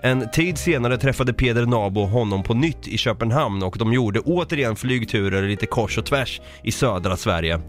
En 0.04 0.30
tid 0.32 0.58
senare 0.58 0.98
träffade 0.98 1.34
Peder 1.34 1.66
Nabo 1.66 2.06
honom 2.06 2.44
på 2.44 2.54
nytt 2.54 2.88
i 2.88 2.98
Köpenhamn 2.98 3.64
och 3.64 3.78
de 3.78 3.94
gjorde 3.94 4.20
återigen 4.20 4.76
flygturer 4.76 5.48
lite 5.48 5.66
kors 5.66 5.98
och 5.98 6.06
tvärs 6.06 6.42
i 6.64 6.72
södra 6.72 7.18
Sverige. 7.18 7.62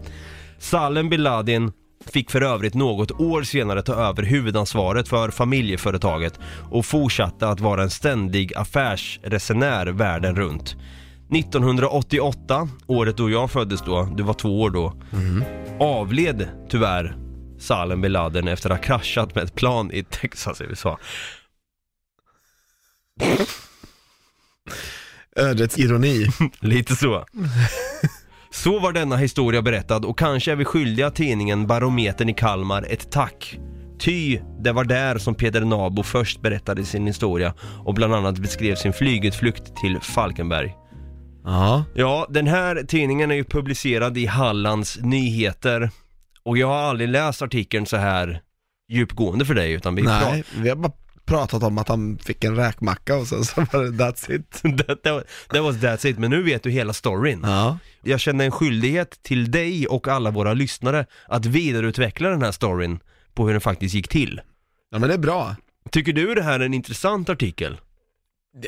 Salem 0.57 1.09
bin 1.09 1.23
Laden 1.23 1.71
fick 2.05 2.31
för 2.31 2.41
övrigt 2.41 2.73
något 2.73 3.11
år 3.11 3.43
senare 3.43 3.81
ta 3.81 3.93
över 3.93 4.23
huvudansvaret 4.23 5.07
för 5.07 5.31
familjeföretaget 5.31 6.39
och 6.71 6.85
fortsatte 6.85 7.47
att 7.47 7.59
vara 7.59 7.83
en 7.83 7.89
ständig 7.89 8.53
affärsresenär 8.55 9.87
världen 9.87 10.35
runt. 10.35 10.75
1988, 11.31 12.69
året 12.87 13.17
då 13.17 13.29
jag 13.29 13.51
föddes 13.51 13.81
då, 13.81 14.13
du 14.15 14.23
var 14.23 14.33
två 14.33 14.61
år 14.61 14.69
då, 14.69 14.93
avled 15.79 16.47
tyvärr 16.69 17.15
Salem 17.59 18.01
bin 18.01 18.11
Laden 18.11 18.47
efter 18.47 18.69
att 18.69 18.77
ha 18.77 18.83
kraschat 18.83 19.35
med 19.35 19.43
ett 19.43 19.55
plan 19.55 19.91
i 19.91 20.03
Texas, 20.03 20.61
USA. 20.61 20.99
Ödets 25.35 25.77
ironi. 25.77 26.27
Lite 26.59 26.95
så. 26.95 27.25
Så 28.51 28.79
var 28.79 28.91
denna 28.91 29.17
historia 29.17 29.61
berättad 29.61 30.05
och 30.05 30.19
kanske 30.19 30.51
är 30.51 30.55
vi 30.55 30.65
skyldiga 30.65 31.11
tidningen 31.11 31.67
Barometern 31.67 32.29
i 32.29 32.33
Kalmar 32.33 32.85
ett 32.89 33.11
tack. 33.11 33.59
Ty, 33.99 34.39
det 34.59 34.71
var 34.71 34.83
där 34.83 35.17
som 35.17 35.35
Peter 35.35 35.61
Nabo 35.61 36.03
först 36.03 36.41
berättade 36.41 36.85
sin 36.85 37.07
historia 37.07 37.53
och 37.85 37.93
bland 37.93 38.15
annat 38.15 38.37
beskrev 38.37 38.75
sin 38.75 38.93
flygutflykt 38.93 39.75
till 39.75 39.99
Falkenberg. 40.01 40.75
Ja. 41.43 41.83
Ja, 41.95 42.27
den 42.29 42.47
här 42.47 42.83
tidningen 42.87 43.31
är 43.31 43.35
ju 43.35 43.43
publicerad 43.43 44.17
i 44.17 44.25
Hallands 44.25 44.99
Nyheter 45.01 45.89
och 46.43 46.57
jag 46.57 46.67
har 46.67 46.77
aldrig 46.77 47.09
läst 47.09 47.41
artikeln 47.41 47.85
så 47.85 47.97
här 47.97 48.41
djupgående 48.91 49.45
för 49.45 49.53
dig 49.53 49.71
utan 49.71 49.95
vi 49.95 50.01
Nej, 50.01 50.43
vi 50.57 50.69
har 50.69 50.75
bara 50.75 50.91
pratat 51.29 51.63
om 51.63 51.77
att 51.77 51.87
han 51.87 52.17
fick 52.17 52.43
en 52.43 52.55
räkmacka 52.55 53.15
och 53.17 53.27
sen 53.27 53.45
så 53.45 53.61
var 53.71 53.83
det 53.83 54.03
that's 54.03 54.31
it. 54.35 54.51
that, 54.87 55.03
that, 55.03 55.27
that 55.49 55.63
was 55.63 55.75
that's 55.75 56.07
it, 56.07 56.17
men 56.19 56.29
nu 56.31 56.43
vet 56.43 56.63
du 56.63 56.69
hela 56.71 56.93
storyn. 56.93 57.39
Ja. 57.43 57.77
Jag 58.03 58.19
känner 58.19 58.45
en 58.45 58.51
skyldighet 58.51 59.23
till 59.23 59.51
dig 59.51 59.87
och 59.87 60.07
alla 60.07 60.31
våra 60.31 60.53
lyssnare 60.53 61.05
att 61.27 61.45
vidareutveckla 61.45 62.29
den 62.29 62.41
här 62.41 62.51
storyn 62.51 62.99
på 63.33 63.45
hur 63.45 63.51
den 63.53 63.61
faktiskt 63.61 63.95
gick 63.95 64.07
till. 64.07 64.41
ja, 64.91 64.99
men 64.99 65.07
det 65.09 65.13
är 65.15 65.19
bra. 65.19 65.55
Tycker 65.91 66.13
du 66.13 66.35
det 66.35 66.43
här 66.43 66.59
är 66.59 66.65
en 66.65 66.73
intressant 66.73 67.29
artikel? 67.29 67.77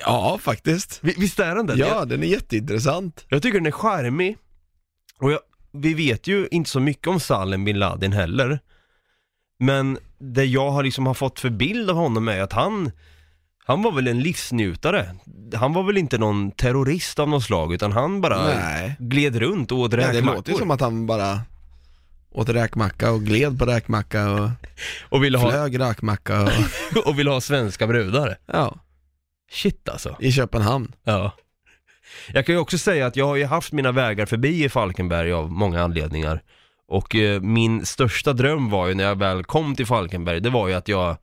Ja, 0.06 0.40
faktiskt. 0.42 1.00
Vi- 1.02 1.16
Visst 1.18 1.40
är 1.40 1.56
den 1.56 1.66
det? 1.68 1.76
Ja, 1.76 1.88
Jag, 1.88 2.08
den 2.10 2.24
är 2.24 2.28
jätteintressant. 2.28 3.26
jag 3.30 3.42
tycker 3.42 3.58
den 3.60 3.66
är 3.66 3.72
charmig. 3.72 4.38
Och 5.20 5.32
jag, 5.32 5.40
vi 5.74 5.94
vet 5.94 6.28
ju 6.28 6.48
inte 6.52 6.70
så 6.70 6.80
mycket 6.80 7.08
om 7.08 7.20
Salem 7.20 7.66
bin 7.66 7.80
Laden 7.80 8.12
heller. 8.12 8.60
Men 9.60 9.98
det 10.22 10.46
jag 10.46 10.72
har 10.72 10.84
liksom 10.84 11.06
har 11.06 11.14
fått 11.14 11.40
för 11.40 11.50
bild 11.50 11.90
av 11.90 11.96
honom 11.96 12.28
är 12.28 12.42
att 12.42 12.54
han, 12.54 12.92
han 13.66 13.82
var 13.82 13.92
väl 13.92 14.08
en 14.08 14.20
livsnjutare. 14.20 15.16
Han 15.56 15.74
var 15.74 15.84
väl 15.84 15.98
inte 15.98 16.18
någon 16.18 16.52
terrorist 16.52 17.20
av 17.20 17.30
något 17.30 17.44
slag 17.44 17.74
utan 17.74 17.92
han 17.92 18.22
bara 18.22 18.44
Nej. 18.48 18.96
gled 19.00 19.36
runt 19.36 19.72
och 19.72 19.78
åt 19.80 19.92
Nej, 19.92 20.00
det 20.00 20.08
räkmackor. 20.08 20.36
låter 20.36 20.52
ju 20.52 20.58
som 20.58 20.72
att 20.72 20.82
han 20.82 21.06
bara 21.08 21.42
åt 22.32 22.50
räkmacka 22.50 23.12
och 23.12 23.22
gled 23.22 23.60
på 23.60 23.66
räkmacka 23.66 24.30
och 24.32 24.50
och, 25.10 25.24
ville 25.24 25.38
ha, 25.38 25.50
flög 25.50 25.80
räkmacka 25.80 26.42
och, 26.42 26.50
och 27.08 27.20
ville 27.20 27.30
ha 27.30 27.42
svenska 27.42 27.88
brudar. 27.88 28.38
ja, 28.46 28.76
Shit 29.52 29.90
alltså. 29.90 30.18
i 30.20 30.32
Köpenhamn. 30.32 30.94
Ja. 31.04 31.32
Jag 32.34 32.46
kan 32.46 32.56
ju 32.56 32.62
också 32.62 32.78
säga 32.78 33.06
att 33.08 33.16
jag 33.16 33.26
har 33.26 33.36
ju 33.36 33.46
haft 33.46 33.72
mina 33.72 33.92
vägar 33.92 34.26
förbi 34.26 34.64
i 34.64 34.70
Falkenberg 34.70 35.34
av 35.34 35.52
många 35.52 35.84
anledningar. 35.84 36.42
Och 36.92 37.16
eh, 37.16 37.42
min 37.42 37.86
största 37.86 38.34
dröm 38.34 38.70
var 38.70 38.88
ju 38.88 38.94
när 38.94 39.04
jag 39.04 39.16
väl 39.16 39.44
kom 39.44 39.76
till 39.76 39.86
Falkenberg, 39.86 40.40
det 40.40 40.50
var 40.50 40.68
ju 40.68 40.74
att 40.74 40.88
jag, 40.88 41.18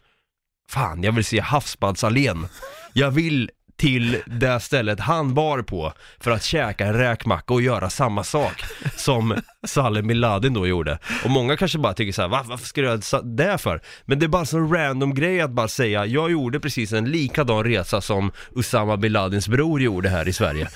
fan 0.70 1.02
jag 1.02 1.12
vill 1.12 1.24
se 1.24 1.40
Havsbadsallén. 1.40 2.46
Jag 2.92 3.10
vill 3.10 3.50
till 3.78 4.22
det 4.26 4.60
stället 4.60 5.00
han 5.00 5.34
bar 5.34 5.62
på 5.62 5.92
för 6.20 6.30
att 6.30 6.42
käka 6.42 6.86
en 6.86 6.94
räkmacka 6.94 7.54
och 7.54 7.62
göra 7.62 7.90
samma 7.90 8.24
sak 8.24 8.64
som 8.96 9.40
Salem 9.66 10.06
bin 10.06 10.20
Laden 10.20 10.54
då 10.54 10.66
gjorde. 10.66 10.98
Och 11.24 11.30
många 11.30 11.56
kanske 11.56 11.78
bara 11.78 11.94
tycker 11.94 12.12
så 12.12 12.22
här, 12.22 12.28
Va, 12.28 12.44
varför 12.46 12.66
ska 12.66 12.80
du 12.80 12.86
göra 12.86 13.22
det 13.22 13.58
för? 13.58 13.80
Men 14.04 14.18
det 14.18 14.26
är 14.26 14.28
bara 14.28 14.40
en 14.40 14.46
sån 14.46 14.74
random 14.74 15.14
grej 15.14 15.40
att 15.40 15.50
bara 15.50 15.68
säga, 15.68 16.06
jag 16.06 16.30
gjorde 16.30 16.60
precis 16.60 16.92
en 16.92 17.04
likadan 17.04 17.64
resa 17.64 18.00
som 18.00 18.32
Usama 18.56 18.96
bin 18.96 19.16
bror 19.48 19.80
gjorde 19.80 20.08
här 20.08 20.28
i 20.28 20.32
Sverige. 20.32 20.68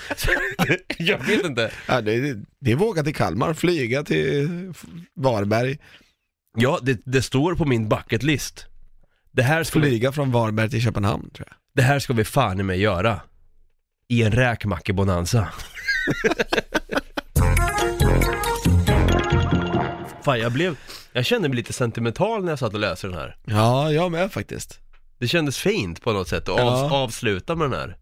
jag 0.99 1.19
vet 1.19 1.45
inte. 1.45 1.71
Ja, 1.89 2.01
det, 2.01 2.37
det 2.61 2.73
är 2.73 2.77
vågat 2.77 3.05
till 3.05 3.15
Kalmar, 3.15 3.55
flyga 3.55 4.03
till 4.03 4.49
Varberg, 5.17 5.79
Ja, 6.57 6.79
det, 6.83 7.01
det 7.05 7.23
står 7.23 7.55
på 7.55 7.65
min 7.65 7.89
bucket 7.89 8.23
list. 8.23 8.67
Det 9.33 9.43
här, 9.43 9.59
vi, 9.59 9.65
flyga 9.65 10.13
från 10.13 10.33
Varberg 10.33 10.71
till 10.71 10.83
Köpenhamn 10.83 11.31
tror 11.31 11.49
jag. 11.51 11.57
Det 11.75 11.83
här 11.83 11.99
ska 11.99 12.13
vi 12.13 12.25
fan 12.25 12.61
i 12.61 12.63
mig 12.63 12.81
göra. 12.81 13.21
I 14.09 14.23
en 14.23 14.33
räkmackebonanza. 14.33 15.49
fan, 20.25 20.39
jag 20.41 20.53
blev, 20.53 20.77
jag 21.13 21.27
kände 21.27 21.49
mig 21.49 21.57
lite 21.57 21.73
sentimental 21.73 22.45
när 22.45 22.53
jag 22.53 22.59
satt 22.59 22.75
och 22.75 22.81
läste 22.81 23.07
den 23.07 23.17
här. 23.17 23.37
Ja, 23.45 23.93
jag 23.93 24.13
med 24.13 24.33
faktiskt. 24.33 24.79
Det 25.19 25.29
kändes 25.29 25.59
fint 25.59 26.03
på 26.03 26.13
något 26.13 26.29
sätt 26.29 26.43
att 26.49 26.49
av, 26.49 26.59
Ja. 26.61 26.93
avsluta 26.97 27.55
med 27.57 27.71
den 27.71 27.81
här. 27.81 27.97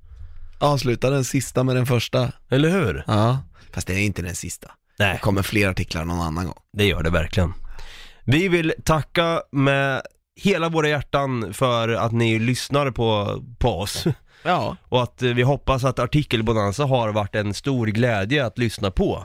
Avsluta 0.58 1.10
den 1.10 1.24
sista 1.24 1.64
med 1.64 1.76
den 1.76 1.86
första. 1.86 2.32
Eller 2.50 2.70
hur? 2.70 3.04
Ja, 3.06 3.38
fast 3.72 3.86
det 3.86 3.94
är 3.94 3.98
inte 3.98 4.22
den 4.22 4.34
sista. 4.34 4.68
Det 4.98 5.04
Nej, 5.06 5.18
kommer 5.18 5.42
fler 5.42 5.68
artiklar 5.68 6.04
någon 6.04 6.20
annan 6.20 6.44
gång. 6.44 6.54
det 6.76 6.84
gör 6.84 7.02
det 7.02 7.10
verkligen. 7.10 7.54
Vi 8.24 8.48
vill 8.48 8.72
tacka 8.84 9.42
med 9.52 10.02
hela 10.36 10.68
våra 10.68 10.88
hjärtan 10.88 11.54
för 11.54 11.88
att 11.88 12.12
ni 12.12 12.38
lyssnar 12.38 12.90
på, 12.90 13.42
på 13.58 13.68
oss. 13.80 14.04
Ja. 14.44 14.76
Och 14.88 15.02
att 15.02 15.22
eh, 15.22 15.28
vi 15.30 15.42
hoppas 15.42 15.84
att 15.84 15.98
artikelbonanza 15.98 16.84
har 16.84 17.08
varit 17.12 17.34
en 17.34 17.54
stor 17.54 17.86
glädje 17.86 18.46
att 18.46 18.58
lyssna 18.58 18.90
på. 18.90 19.24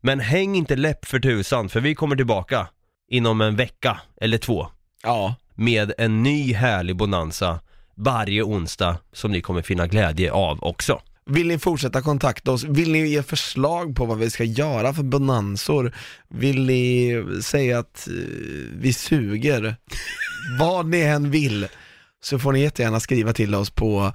Men 0.00 0.20
häng 0.20 0.56
inte 0.56 0.76
läpp 0.76 1.04
för 1.04 1.18
tusan, 1.20 1.68
för 1.68 1.80
vi 1.80 1.94
kommer 1.94 2.16
tillbaka 2.16 2.68
inom 3.08 3.40
en 3.40 3.56
vecka 3.56 4.00
eller 4.20 4.38
två 4.38 4.66
Ja. 5.02 5.34
med 5.54 5.92
en 5.98 6.22
ny 6.22 6.54
härlig 6.54 6.96
bonanza 6.96 7.60
varje 7.94 8.42
onsdag 8.42 8.96
som 9.12 9.32
ni 9.32 9.40
kommer 9.40 9.62
finna 9.62 9.86
glädje 9.86 10.32
av 10.32 10.58
också. 10.64 11.00
Vill 11.30 11.48
ni 11.48 11.58
fortsätta 11.58 12.02
kontakta 12.02 12.52
oss? 12.52 12.64
Vill 12.64 12.92
ni 12.92 13.08
ge 13.08 13.22
förslag 13.22 13.96
på 13.96 14.04
vad 14.04 14.18
vi 14.18 14.30
ska 14.30 14.44
göra 14.44 14.94
för 14.94 15.02
bonansor? 15.02 15.94
Vill 16.28 16.66
ni 16.66 17.14
säga 17.42 17.78
att 17.78 18.08
eh, 18.08 18.14
vi 18.72 18.92
suger? 18.92 19.76
vad 20.58 20.86
ni 20.86 21.00
än 21.00 21.30
vill 21.30 21.66
så 22.22 22.38
får 22.38 22.52
ni 22.52 22.60
jättegärna 22.60 23.00
skriva 23.00 23.32
till 23.32 23.54
oss 23.54 23.70
på 23.70 24.12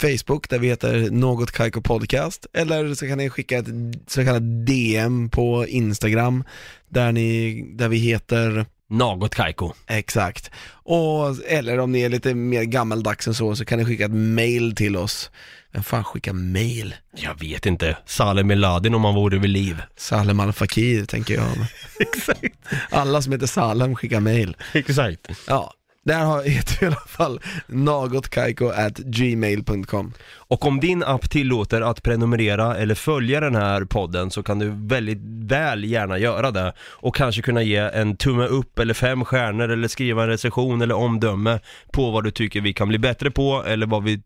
Facebook 0.00 0.48
där 0.48 0.58
vi 0.58 0.68
heter 0.68 1.10
Något 1.10 1.52
Kaiko 1.52 1.80
Podcast 1.80 2.46
eller 2.52 2.94
så 2.94 3.06
kan 3.06 3.18
ni 3.18 3.30
skicka 3.30 3.58
ett 3.58 3.66
så 4.06 4.24
kallat 4.24 4.66
DM 4.66 5.28
på 5.28 5.66
Instagram 5.66 6.44
där, 6.88 7.12
ni, 7.12 7.62
där 7.74 7.88
vi 7.88 7.96
heter 7.96 8.66
något 8.90 9.34
Kaiko. 9.34 9.72
Exakt. 9.86 10.50
Och, 10.72 11.44
eller 11.46 11.78
om 11.78 11.92
ni 11.92 12.00
är 12.00 12.08
lite 12.08 12.34
mer 12.34 12.62
gammaldags 12.62 13.26
än 13.26 13.34
så, 13.34 13.56
så 13.56 13.64
kan 13.64 13.78
ni 13.78 13.84
skicka 13.84 14.04
ett 14.04 14.10
mail 14.10 14.76
till 14.76 14.96
oss. 14.96 15.30
Vem 15.72 15.82
fan 15.82 16.04
skickar 16.04 16.32
mail? 16.32 16.94
Jag 17.16 17.40
vet 17.40 17.66
inte, 17.66 17.96
Salem 18.06 18.50
Eladin 18.50 18.94
om 18.94 19.04
han 19.04 19.14
vore 19.14 19.38
vid 19.38 19.50
liv. 19.50 19.82
Salem 19.96 20.40
Al 20.40 20.52
Fakir 20.52 21.04
tänker 21.04 21.34
jag. 21.34 21.46
Exakt. 22.00 22.56
Alla 22.90 23.22
som 23.22 23.32
heter 23.32 23.46
Salem 23.46 23.96
skickar 23.96 24.20
mail. 24.20 24.56
Exakt. 24.72 25.28
Ja, 25.46 25.72
där 26.04 26.24
har- 26.24 26.42
heter 26.48 26.76
vi 26.80 26.84
i 26.84 26.88
alla 26.88 26.96
fall 27.06 27.40
nagotkaiko 27.66 28.72
gmail.com. 28.98 30.12
Och 30.36 30.66
om 30.66 30.80
din 30.80 31.02
app 31.02 31.30
tillåter 31.30 31.80
att 31.80 32.02
prenumerera 32.02 32.76
eller 32.76 32.94
följa 32.94 33.40
den 33.40 33.54
här 33.54 33.84
podden 33.84 34.30
så 34.30 34.42
kan 34.42 34.58
du 34.58 34.70
väldigt 34.74 35.18
väl 35.50 35.84
gärna 35.84 36.18
göra 36.18 36.50
det 36.50 36.72
och 36.80 37.14
kanske 37.14 37.42
kunna 37.42 37.62
ge 37.62 37.76
en 37.76 38.16
tumme 38.16 38.44
upp 38.44 38.78
eller 38.78 38.94
fem 38.94 39.24
stjärnor 39.24 39.68
eller 39.68 39.88
skriva 39.88 40.22
en 40.22 40.28
recension 40.28 40.82
eller 40.82 40.94
omdöme 40.94 41.60
på 41.92 42.10
vad 42.10 42.24
du 42.24 42.30
tycker 42.30 42.60
vi 42.60 42.72
kan 42.72 42.88
bli 42.88 42.98
bättre 42.98 43.30
på 43.30 43.64
eller 43.66 43.86
vad 43.86 44.04
vi, 44.04 44.22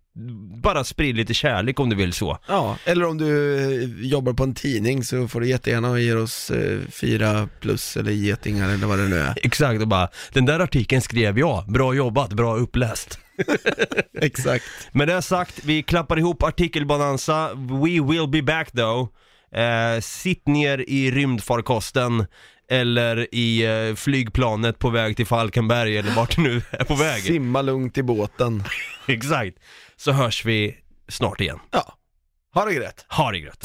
bara 0.63 0.85
sprid 0.85 1.17
lite 1.17 1.35
kärlek 1.35 1.81
om 1.81 1.91
du 1.91 1.97
vill 1.97 2.13
så. 2.13 2.39
Ja, 2.49 2.79
eller 2.85 3.07
om 3.07 3.19
du 3.19 3.57
eh, 3.57 4.07
jobbar 4.07 4.33
på 4.33 4.43
en 4.43 4.55
tidning 4.55 5.05
så 5.05 5.29
får 5.29 5.41
du 5.41 5.49
jättegärna 5.49 5.99
ge 5.99 6.15
oss 6.15 6.51
eh, 6.51 6.81
fyra 6.89 7.49
plus 7.61 7.97
eller 7.97 8.13
getingar 8.13 8.69
eller 8.69 8.87
vad 8.87 8.99
det 8.99 9.09
nu 9.09 9.19
är. 9.19 9.35
Exakt, 9.43 9.81
och 9.81 9.89
bara, 9.89 10.09
den 10.33 10.47
där 10.47 10.61
artikeln 10.61 11.03
skrev 11.03 11.39
jag, 11.39 11.65
bra 11.67 11.95
jobbat, 11.95 12.33
bra 12.33 12.57
uppläst. 12.57 13.19
Exakt. 14.21 14.65
Med 14.93 15.09
det 15.09 15.23
sagt, 15.23 15.65
vi 15.65 15.83
klappar 15.83 16.19
ihop 16.19 16.43
artikelbonanza, 16.43 17.55
we 17.55 18.01
will 18.13 18.29
be 18.29 18.43
back 18.43 18.71
though. 18.71 19.09
Eh, 19.55 20.01
sitt 20.01 20.47
ner 20.49 20.85
i 20.91 21.11
rymdfarkosten 21.11 22.27
eller 22.71 23.35
i 23.35 23.65
eh, 23.89 23.95
flygplanet 23.95 24.79
på 24.79 24.91
väg 24.91 25.17
till 25.17 25.27
Falkenberg 25.27 25.99
eller 25.99 26.11
vart 26.11 26.37
du 26.37 26.43
nu 26.43 26.63
är 26.71 26.85
på 26.85 26.95
väg. 26.95 27.23
Simma 27.23 27.63
lugnt 27.63 27.99
i 27.99 28.03
båten. 28.03 28.65
Exakt. 29.09 29.57
Så 29.97 30.13
hörs 30.13 30.45
vi 30.45 30.77
snart 31.09 31.41
igen. 31.41 31.59
Ja, 31.71 31.95
ha 32.55 32.65
det 32.65 32.73
gött. 32.75 33.07
Ha 33.09 33.31
det 33.31 33.39
gött. 33.39 33.65